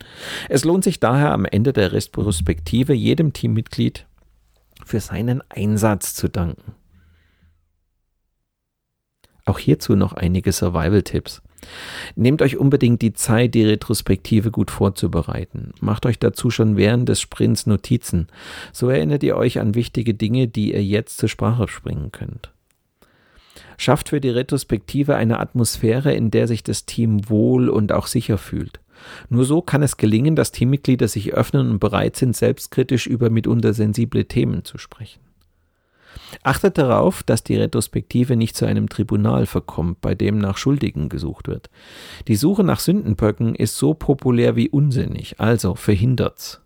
Es 0.50 0.66
lohnt 0.66 0.84
sich 0.84 1.00
daher 1.00 1.32
am 1.32 1.46
Ende 1.46 1.74
der 1.74 1.94
Retrospektive 1.94 2.94
jedem 2.94 3.34
Teammitglied 3.34 4.06
für 4.86 5.00
seinen 5.00 5.42
Einsatz 5.50 6.14
zu 6.16 6.30
danken. 6.30 6.74
Auch 9.46 9.60
hierzu 9.60 9.96
noch 9.96 10.14
einige 10.14 10.52
Survival-Tipps. 10.52 11.42
Nehmt 12.16 12.42
euch 12.42 12.58
unbedingt 12.58 13.02
die 13.02 13.14
Zeit, 13.14 13.54
die 13.54 13.66
Retrospektive 13.66 14.52
gut 14.52 14.72
vorzubereiten. 14.72 15.74
Macht 15.80 16.06
euch 16.06 16.20
dazu 16.20 16.50
schon 16.50 16.78
während 16.78 17.10
des 17.10 17.22
Sprints 17.22 17.66
Notizen. 17.66 18.28
So 18.72 18.90
erinnert 18.90 19.24
ihr 19.24 19.36
euch 19.36 19.60
an 19.60 19.76
wichtige 19.76 20.14
Dinge, 20.14 20.48
die 20.48 20.74
ihr 20.74 20.84
jetzt 20.84 21.18
zur 21.18 21.30
Sprache 21.30 21.66
bringen 21.84 22.12
könnt. 22.12 22.52
Schafft 23.78 24.10
für 24.10 24.20
die 24.20 24.30
Retrospektive 24.30 25.16
eine 25.16 25.40
Atmosphäre, 25.40 26.14
in 26.14 26.32
der 26.32 26.48
sich 26.48 26.64
das 26.64 26.86
Team 26.86 27.30
wohl 27.30 27.70
und 27.70 27.92
auch 27.94 28.08
sicher 28.08 28.38
fühlt. 28.38 28.80
Nur 29.30 29.46
so 29.46 29.62
kann 29.62 29.82
es 29.84 29.96
gelingen, 29.96 30.36
dass 30.36 30.52
Teammitglieder 30.52 31.08
sich 31.08 31.34
öffnen 31.34 31.70
und 31.72 31.80
bereit 31.80 32.18
sind, 32.18 32.36
selbstkritisch 32.36 33.08
über 33.08 33.30
mitunter 33.30 33.74
sensible 33.74 34.26
Themen 34.26 34.66
zu 34.66 34.78
sprechen. 34.78 35.22
Achtet 36.44 36.78
darauf, 36.78 37.24
dass 37.24 37.44
die 37.44 37.58
Retrospektive 37.58 38.36
nicht 38.36 38.56
zu 38.56 38.66
einem 38.66 38.90
Tribunal 38.90 39.46
verkommt, 39.46 40.02
bei 40.02 40.16
dem 40.16 40.38
nach 40.38 40.58
Schuldigen 40.58 41.10
gesucht 41.10 41.48
wird. 41.48 41.70
Die 42.28 42.36
Suche 42.36 42.64
nach 42.64 42.80
Sündenböcken 42.80 43.56
ist 43.56 43.78
so 43.78 43.94
populär 43.94 44.56
wie 44.56 44.70
unsinnig, 44.70 45.40
also 45.40 45.76
verhindert's. 45.76 46.62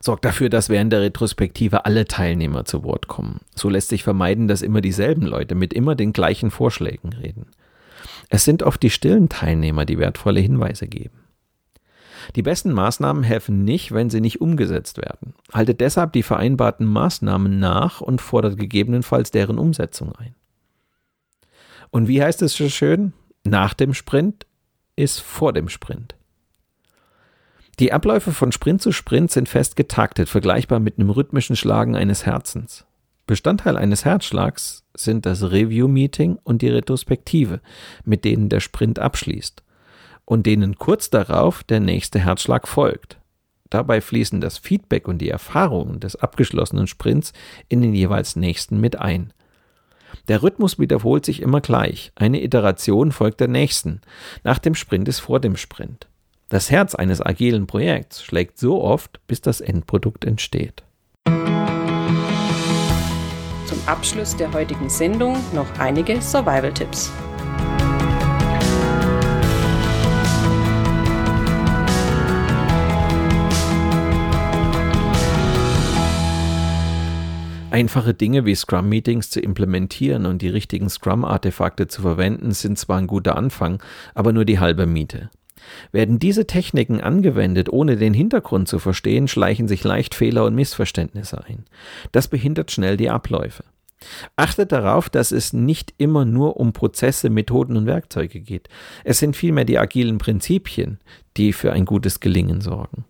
Sorgt 0.00 0.26
dafür, 0.26 0.50
dass 0.50 0.68
während 0.68 0.92
der 0.92 1.00
Retrospektive 1.00 1.86
alle 1.86 2.04
Teilnehmer 2.04 2.66
zu 2.66 2.84
Wort 2.84 3.08
kommen. 3.08 3.40
So 3.54 3.70
lässt 3.70 3.88
sich 3.88 4.02
vermeiden, 4.02 4.48
dass 4.48 4.60
immer 4.60 4.82
dieselben 4.82 5.22
Leute 5.22 5.54
mit 5.54 5.72
immer 5.72 5.94
den 5.94 6.12
gleichen 6.12 6.50
Vorschlägen 6.50 7.14
reden. 7.14 7.46
Es 8.28 8.44
sind 8.44 8.62
oft 8.62 8.82
die 8.82 8.90
stillen 8.90 9.30
Teilnehmer, 9.30 9.86
die 9.86 9.98
wertvolle 9.98 10.40
Hinweise 10.40 10.88
geben. 10.88 11.23
Die 12.36 12.42
besten 12.42 12.72
Maßnahmen 12.72 13.22
helfen 13.22 13.64
nicht, 13.64 13.92
wenn 13.92 14.10
sie 14.10 14.20
nicht 14.20 14.40
umgesetzt 14.40 14.98
werden. 14.98 15.34
Haltet 15.52 15.80
deshalb 15.80 16.12
die 16.12 16.22
vereinbarten 16.22 16.86
Maßnahmen 16.86 17.58
nach 17.58 18.00
und 18.00 18.20
fordert 18.20 18.56
gegebenenfalls 18.56 19.30
deren 19.30 19.58
Umsetzung 19.58 20.12
ein. 20.16 20.34
Und 21.90 22.08
wie 22.08 22.22
heißt 22.22 22.42
es 22.42 22.54
so 22.54 22.68
schön? 22.68 23.12
Nach 23.44 23.74
dem 23.74 23.94
Sprint 23.94 24.46
ist 24.96 25.20
vor 25.20 25.52
dem 25.52 25.68
Sprint. 25.68 26.16
Die 27.78 27.92
Abläufe 27.92 28.32
von 28.32 28.52
Sprint 28.52 28.82
zu 28.82 28.92
Sprint 28.92 29.30
sind 29.30 29.48
fest 29.48 29.76
getaktet, 29.76 30.28
vergleichbar 30.28 30.80
mit 30.80 30.98
einem 30.98 31.10
rhythmischen 31.10 31.56
Schlagen 31.56 31.96
eines 31.96 32.24
Herzens. 32.24 32.86
Bestandteil 33.26 33.76
eines 33.76 34.04
Herzschlags 34.04 34.84
sind 34.94 35.26
das 35.26 35.42
Review-Meeting 35.42 36.38
und 36.44 36.62
die 36.62 36.68
Retrospektive, 36.68 37.60
mit 38.04 38.24
denen 38.24 38.48
der 38.48 38.60
Sprint 38.60 38.98
abschließt 38.98 39.64
und 40.24 40.46
denen 40.46 40.76
kurz 40.76 41.10
darauf 41.10 41.62
der 41.64 41.80
nächste 41.80 42.20
Herzschlag 42.20 42.66
folgt. 42.68 43.18
Dabei 43.70 44.00
fließen 44.00 44.40
das 44.40 44.58
Feedback 44.58 45.08
und 45.08 45.18
die 45.18 45.30
Erfahrungen 45.30 46.00
des 46.00 46.16
abgeschlossenen 46.16 46.86
Sprints 46.86 47.32
in 47.68 47.82
den 47.82 47.94
jeweils 47.94 48.36
nächsten 48.36 48.80
mit 48.80 48.98
ein. 49.00 49.32
Der 50.28 50.42
Rhythmus 50.42 50.78
wiederholt 50.78 51.24
sich 51.24 51.42
immer 51.42 51.60
gleich. 51.60 52.12
Eine 52.14 52.42
Iteration 52.42 53.12
folgt 53.12 53.40
der 53.40 53.48
nächsten. 53.48 54.00
Nach 54.44 54.58
dem 54.58 54.74
Sprint 54.74 55.08
ist 55.08 55.20
vor 55.20 55.40
dem 55.40 55.56
Sprint. 55.56 56.06
Das 56.48 56.70
Herz 56.70 56.94
eines 56.94 57.20
agilen 57.20 57.66
Projekts 57.66 58.22
schlägt 58.22 58.58
so 58.58 58.82
oft, 58.82 59.20
bis 59.26 59.40
das 59.40 59.60
Endprodukt 59.60 60.24
entsteht. 60.24 60.84
Zum 63.66 63.78
Abschluss 63.86 64.36
der 64.36 64.52
heutigen 64.52 64.88
Sendung 64.88 65.36
noch 65.52 65.66
einige 65.78 66.20
Survival-Tipps. 66.20 67.10
Einfache 77.74 78.14
Dinge 78.14 78.46
wie 78.46 78.54
Scrum-Meetings 78.54 79.30
zu 79.30 79.40
implementieren 79.40 80.26
und 80.26 80.42
die 80.42 80.48
richtigen 80.48 80.88
Scrum-Artefakte 80.88 81.88
zu 81.88 82.02
verwenden, 82.02 82.52
sind 82.52 82.78
zwar 82.78 82.98
ein 82.98 83.08
guter 83.08 83.36
Anfang, 83.36 83.82
aber 84.14 84.32
nur 84.32 84.44
die 84.44 84.60
halbe 84.60 84.86
Miete. 84.86 85.28
Werden 85.90 86.20
diese 86.20 86.46
Techniken 86.46 87.00
angewendet, 87.00 87.68
ohne 87.68 87.96
den 87.96 88.14
Hintergrund 88.14 88.68
zu 88.68 88.78
verstehen, 88.78 89.26
schleichen 89.26 89.66
sich 89.66 89.82
leicht 89.82 90.14
Fehler 90.14 90.44
und 90.44 90.54
Missverständnisse 90.54 91.44
ein. 91.46 91.64
Das 92.12 92.28
behindert 92.28 92.70
schnell 92.70 92.96
die 92.96 93.10
Abläufe. 93.10 93.64
Achtet 94.36 94.70
darauf, 94.70 95.08
dass 95.08 95.32
es 95.32 95.52
nicht 95.52 95.94
immer 95.98 96.24
nur 96.24 96.58
um 96.58 96.72
Prozesse, 96.74 97.28
Methoden 97.28 97.76
und 97.76 97.86
Werkzeuge 97.86 98.38
geht. 98.38 98.68
Es 99.02 99.18
sind 99.18 99.34
vielmehr 99.34 99.64
die 99.64 99.80
agilen 99.80 100.18
Prinzipien, 100.18 101.00
die 101.36 101.52
für 101.52 101.72
ein 101.72 101.86
gutes 101.86 102.20
Gelingen 102.20 102.60
sorgen. 102.60 103.04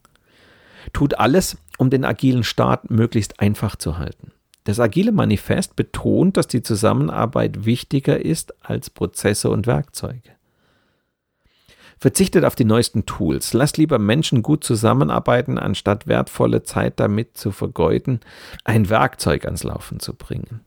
Tut 0.94 1.18
alles, 1.18 1.58
um 1.76 1.90
den 1.90 2.06
agilen 2.06 2.44
Start 2.44 2.90
möglichst 2.90 3.40
einfach 3.40 3.76
zu 3.76 3.98
halten. 3.98 4.32
Das 4.64 4.80
Agile 4.80 5.12
Manifest 5.12 5.76
betont, 5.76 6.38
dass 6.38 6.48
die 6.48 6.62
Zusammenarbeit 6.62 7.66
wichtiger 7.66 8.24
ist 8.24 8.54
als 8.64 8.88
Prozesse 8.88 9.50
und 9.50 9.66
Werkzeuge. 9.66 10.30
Verzichtet 11.98 12.44
auf 12.44 12.54
die 12.54 12.64
neuesten 12.64 13.06
Tools. 13.06 13.52
Lasst 13.52 13.76
lieber 13.76 13.98
Menschen 13.98 14.42
gut 14.42 14.64
zusammenarbeiten, 14.64 15.58
anstatt 15.58 16.06
wertvolle 16.06 16.62
Zeit 16.62 16.98
damit 16.98 17.36
zu 17.36 17.50
vergeuden, 17.50 18.20
ein 18.64 18.88
Werkzeug 18.88 19.44
ans 19.44 19.62
Laufen 19.62 20.00
zu 20.00 20.14
bringen. 20.14 20.60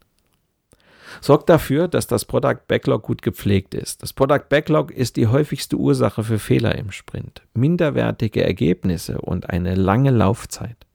Sorgt 1.22 1.50
dafür, 1.50 1.88
dass 1.88 2.06
das 2.06 2.26
Product 2.26 2.68
Backlog 2.68 3.04
gut 3.04 3.22
gepflegt 3.22 3.74
ist. 3.74 4.04
Das 4.04 4.14
Product 4.14 4.44
Backlog 4.50 4.92
ist 4.92 5.16
die 5.16 5.28
häufigste 5.28 5.76
Ursache 5.76 6.24
für 6.24 6.38
Fehler 6.38 6.76
im 6.76 6.92
Sprint, 6.92 7.42
minderwertige 7.54 8.44
Ergebnisse 8.44 9.20
und 9.20 9.50
eine 9.50 9.76
lange 9.76 10.12
Laufzeit 10.12 10.87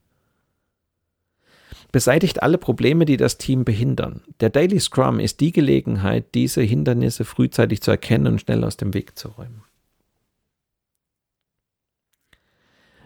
beseitigt 1.93 2.43
alle 2.43 2.59
Probleme, 2.59 3.05
die 3.05 3.19
das 3.19 3.39
Team 3.39 3.65
behindern. 3.65 4.23
Der 4.41 4.51
Daily 4.51 4.81
Scrum 4.81 5.21
ist 5.21 5.41
die 5.41 5.53
Gelegenheit, 5.53 6.35
diese 6.35 6.63
Hindernisse 6.63 7.25
frühzeitig 7.25 7.83
zu 7.83 7.91
erkennen 7.91 8.27
und 8.27 8.41
schnell 8.41 8.65
aus 8.65 8.79
dem 8.79 8.95
Weg 8.95 9.19
zu 9.19 9.29
räumen. 9.29 9.63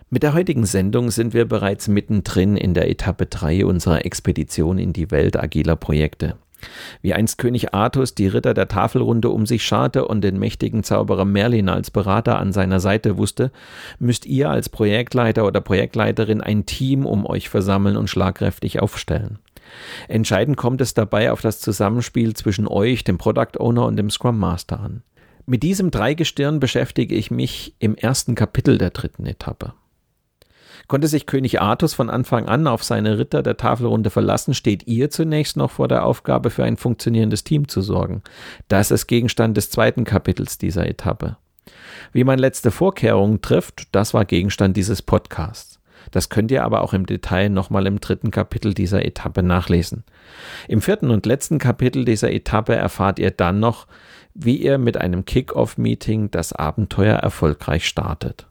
Mit 0.09 0.23
der 0.23 0.35
heutigen 0.35 0.67
Sendung 0.67 1.11
sind 1.11 1.35
wir 1.35 1.47
bereits 1.47 1.89
mittendrin 1.89 2.57
in 2.57 2.75
der 2.75 2.89
Etappe 2.89 3.27
3 3.27 3.67
unserer 3.67 4.05
Expedition 4.07 4.79
in 4.79 4.93
die 4.93 5.11
Welt 5.11 5.37
agiler 5.37 5.75
Projekte. 5.75 6.39
Wie 7.03 7.15
einst 7.15 7.39
König 7.39 7.75
Artus 7.75 8.15
die 8.15 8.27
Ritter 8.27 8.55
der 8.55 8.69
Tafelrunde 8.69 9.29
um 9.31 9.47
sich 9.47 9.65
scharte 9.65 10.07
und 10.07 10.23
den 10.23 10.39
mächtigen 10.39 10.83
Zauberer 10.83 11.25
Merlin 11.25 11.69
als 11.69 11.91
Berater 11.91 12.39
an 12.39 12.53
seiner 12.53 12.81
Seite 12.81 13.17
wusste, 13.19 13.51
müsst 13.99 14.27
ihr 14.27 14.51
als 14.51 14.69
Projektleiter 14.69 15.47
oder 15.47 15.61
Projektleiterin 15.61 16.41
ein 16.41 16.67
Team 16.67 17.07
um 17.07 17.27
euch 17.27 17.49
versammeln 17.49 17.97
und 17.97 18.09
schlagkräftig 18.09 18.81
aufstellen. 18.81 19.39
Entscheidend 20.09 20.57
kommt 20.57 20.81
es 20.81 20.95
dabei 20.95 21.33
auf 21.33 21.41
das 21.41 21.61
Zusammenspiel 21.61 22.35
zwischen 22.35 22.69
euch, 22.69 23.05
dem 23.05 23.19
Product 23.19 23.59
Owner 23.59 23.87
und 23.87 23.97
dem 23.97 24.11
Scrum 24.11 24.39
Master 24.39 24.81
an. 24.81 25.03
Mit 25.45 25.63
diesem 25.63 25.91
Dreigestirn 25.91 26.61
beschäftige 26.61 27.15
ich 27.15 27.31
mich 27.31 27.75
im 27.79 27.95
ersten 27.95 28.35
Kapitel 28.35 28.79
der 28.79 28.91
dritten 28.91 29.27
Etappe. 29.27 29.75
Konnte 30.89 31.09
sich 31.09 31.27
König 31.27 31.61
Artus 31.61 31.95
von 31.95 32.11
Anfang 32.11 32.47
an 32.47 32.67
auf 32.67 32.85
seine 32.85 33.19
Ritter 33.19 33.43
der 33.43 33.57
Tafelrunde 33.57 34.11
verlassen, 34.11 34.55
steht 34.55 34.87
ihr 34.87 35.11
zunächst 35.11 35.57
noch 35.57 35.73
vor 35.73 35.89
der 35.89 36.05
Aufgabe, 36.05 36.51
für 36.51 36.65
ein 36.65 36.77
funktionierendes 36.77 37.45
Team 37.45 37.69
zu 37.69 37.81
sorgen. 37.81 38.23
Das 38.69 38.91
ist 38.91 39.07
Gegenstand 39.07 39.57
des 39.57 39.71
zweiten 39.71 40.05
Kapitels 40.05 40.59
dieser 40.59 40.87
Etappe. 40.87 41.37
Wie 42.13 42.25
man 42.25 42.39
letzte 42.39 42.71
Vorkehrungen 42.71 43.43
trifft, 43.43 43.89
das 43.93 44.15
war 44.15 44.25
Gegenstand 44.25 44.77
dieses 44.77 45.03
Podcasts. 45.03 45.81
Das 46.13 46.29
könnt 46.29 46.51
ihr 46.53 46.65
aber 46.65 46.83
auch 46.83 46.93
im 46.93 47.07
Detail 47.07 47.49
nochmal 47.49 47.87
im 47.87 48.01
dritten 48.01 48.31
Kapitel 48.31 48.75
dieser 48.75 49.05
Etappe 49.05 49.43
nachlesen. 49.43 50.05
Im 50.69 50.81
vierten 50.81 51.11
und 51.11 51.27
letzten 51.27 51.59
Kapitel 51.59 52.05
dieser 52.05 52.33
Etappe 52.33 52.77
erfahrt 52.77 53.19
ihr 53.19 53.33
dann 53.33 53.59
noch, 53.59 53.87
wie 54.35 54.57
ihr 54.57 54.79
mit 54.79 54.97
einem 54.97 55.25
Kick-Off-Meeting 55.25 56.31
das 56.31 56.53
Abenteuer 56.53 57.17
erfolgreich 57.17 57.87
startet. 57.87 58.47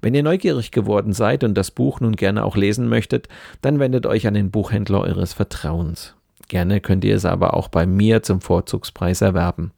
Wenn 0.00 0.14
ihr 0.14 0.22
neugierig 0.22 0.70
geworden 0.70 1.12
seid 1.12 1.44
und 1.44 1.54
das 1.54 1.70
Buch 1.70 2.00
nun 2.00 2.16
gerne 2.16 2.44
auch 2.44 2.56
lesen 2.56 2.88
möchtet, 2.88 3.28
dann 3.62 3.78
wendet 3.78 4.06
euch 4.06 4.26
an 4.26 4.34
den 4.34 4.50
Buchhändler 4.50 5.00
eures 5.00 5.32
Vertrauens. 5.32 6.14
Gerne 6.48 6.80
könnt 6.80 7.04
ihr 7.04 7.16
es 7.16 7.24
aber 7.24 7.54
auch 7.54 7.68
bei 7.68 7.86
mir 7.86 8.22
zum 8.22 8.40
Vorzugspreis 8.40 9.22
erwerben. 9.22 9.72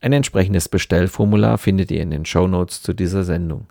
Ein 0.00 0.12
entsprechendes 0.12 0.68
Bestellformular 0.68 1.58
findet 1.58 1.90
ihr 1.90 2.02
in 2.02 2.10
den 2.10 2.24
Shownotes 2.24 2.82
zu 2.82 2.92
dieser 2.92 3.24
Sendung. 3.24 3.66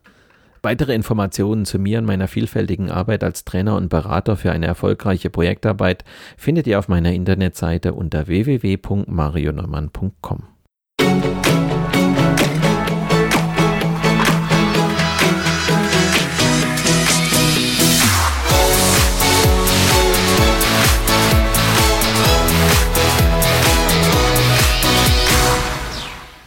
Weitere 0.62 0.94
Informationen 0.96 1.66
zu 1.66 1.78
mir 1.78 2.00
und 2.00 2.06
meiner 2.06 2.30
vielfältigen 2.30 2.90
Arbeit 2.90 3.24
als 3.24 3.44
Trainer 3.44 3.76
und 3.76 3.90
Berater 3.90 4.38
für 4.38 4.54
eine 4.54 4.66
erfolgreiche 4.66 5.30
Projektarbeit 5.30 6.06
findet 6.38 6.68
ihr 6.68 6.80
auf 6.80 6.88
meiner 6.88 7.12
Internetseite 7.12 7.94
unter 7.94 8.28
www.marioneumann.com. 8.28 10.44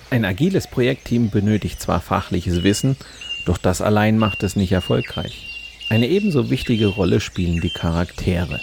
Ein 0.09 0.25
agiles 0.25 0.69
Projektteam 0.69 1.31
benötigt 1.31 1.81
zwar 1.81 2.01
fachliches 2.01 2.63
Wissen, 2.63 2.97
doch 3.45 3.59
das 3.59 3.83
allein 3.83 4.19
macht 4.19 4.45
es 4.45 4.55
nicht 4.55 4.71
erfolgreich. 4.71 5.49
Eine 5.91 6.09
ebenso 6.09 6.49
wichtige 6.49 6.87
Rolle 6.87 7.21
spielen 7.21 7.61
die 7.61 7.71
Charaktere. 7.71 8.61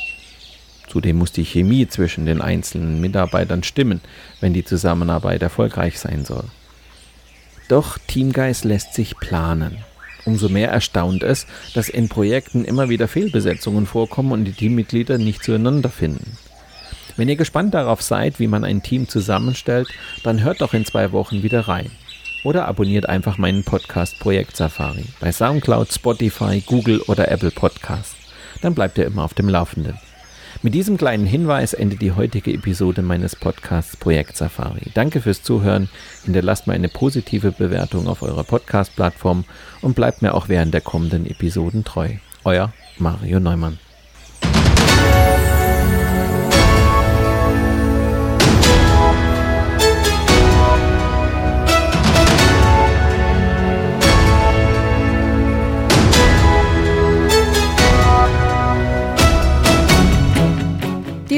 Zudem 0.88 1.18
muss 1.18 1.32
die 1.32 1.44
Chemie 1.44 1.88
zwischen 1.88 2.26
den 2.26 2.42
einzelnen 2.42 3.02
Mitarbeitern 3.02 3.64
stimmen, 3.64 4.00
wenn 4.40 4.54
die 4.54 4.64
Zusammenarbeit 4.64 5.42
erfolgreich 5.42 6.00
sein 6.00 6.24
soll. 6.24 6.46
Doch 7.68 7.98
Teamgeist 7.98 8.64
lässt 8.64 8.94
sich 8.94 9.18
planen. 9.18 9.78
Umso 10.26 10.48
mehr 10.48 10.70
erstaunt 10.70 11.24
es, 11.24 11.46
dass 11.74 11.90
in 11.90 12.08
Projekten 12.08 12.64
immer 12.64 12.88
wieder 12.88 13.10
Fehlbesetzungen 13.10 13.86
vorkommen 13.86 14.32
und 14.32 14.46
die 14.46 14.54
Teammitglieder 14.54 15.18
nicht 15.18 15.44
zueinander 15.44 15.90
finden. 15.90 16.38
Wenn 17.16 17.30
ihr 17.30 17.36
gespannt 17.36 17.74
darauf 17.74 18.02
seid, 18.02 18.40
wie 18.40 18.48
man 18.48 18.64
ein 18.64 18.82
Team 18.82 19.08
zusammenstellt, 19.08 19.88
dann 20.24 20.44
hört 20.44 20.62
doch 20.62 20.74
in 20.74 20.86
zwei 20.86 21.12
Wochen 21.12 21.44
wieder 21.44 21.68
rein. 21.68 21.92
Oder 22.44 22.68
abonniert 22.68 23.08
einfach 23.08 23.38
meinen 23.38 23.64
Podcast 23.64 24.20
Projekt 24.20 24.58
Safari 24.58 25.06
bei 25.20 25.32
Soundcloud, 25.32 25.94
Spotify, 25.94 26.62
Google 26.66 27.02
oder 27.02 27.32
Apple 27.32 27.52
Podcasts. 27.52 28.16
Dann 28.62 28.74
bleibt 28.74 28.98
ihr 28.98 29.06
immer 29.06 29.24
auf 29.24 29.34
dem 29.34 29.48
Laufenden. 29.48 29.98
Mit 30.62 30.74
diesem 30.74 30.98
kleinen 30.98 31.26
Hinweis 31.26 31.74
endet 31.74 32.02
die 32.02 32.14
heutige 32.14 32.54
Episode 32.54 33.02
meines 33.02 33.36
Podcasts 33.36 33.98
Projekt 33.98 34.38
Safari. 34.38 34.92
Danke 34.94 35.22
fürs 35.22 35.44
Zuhören, 35.44 35.90
hinterlasst 36.24 36.68
mir 36.68 36.74
eine 36.74 36.90
positive 36.90 37.52
Bewertung 37.52 38.08
auf 38.08 38.22
eurer 38.22 38.44
Podcast-Plattform 38.44 39.46
und 39.82 39.96
bleibt 39.96 40.22
mir 40.22 40.34
auch 40.34 40.50
während 40.50 40.74
der 40.74 40.82
kommenden 40.82 41.26
Episoden 41.26 41.84
treu. 41.84 42.10
Euer 42.44 42.72
Mario 42.98 43.40
Neumann. 43.40 43.78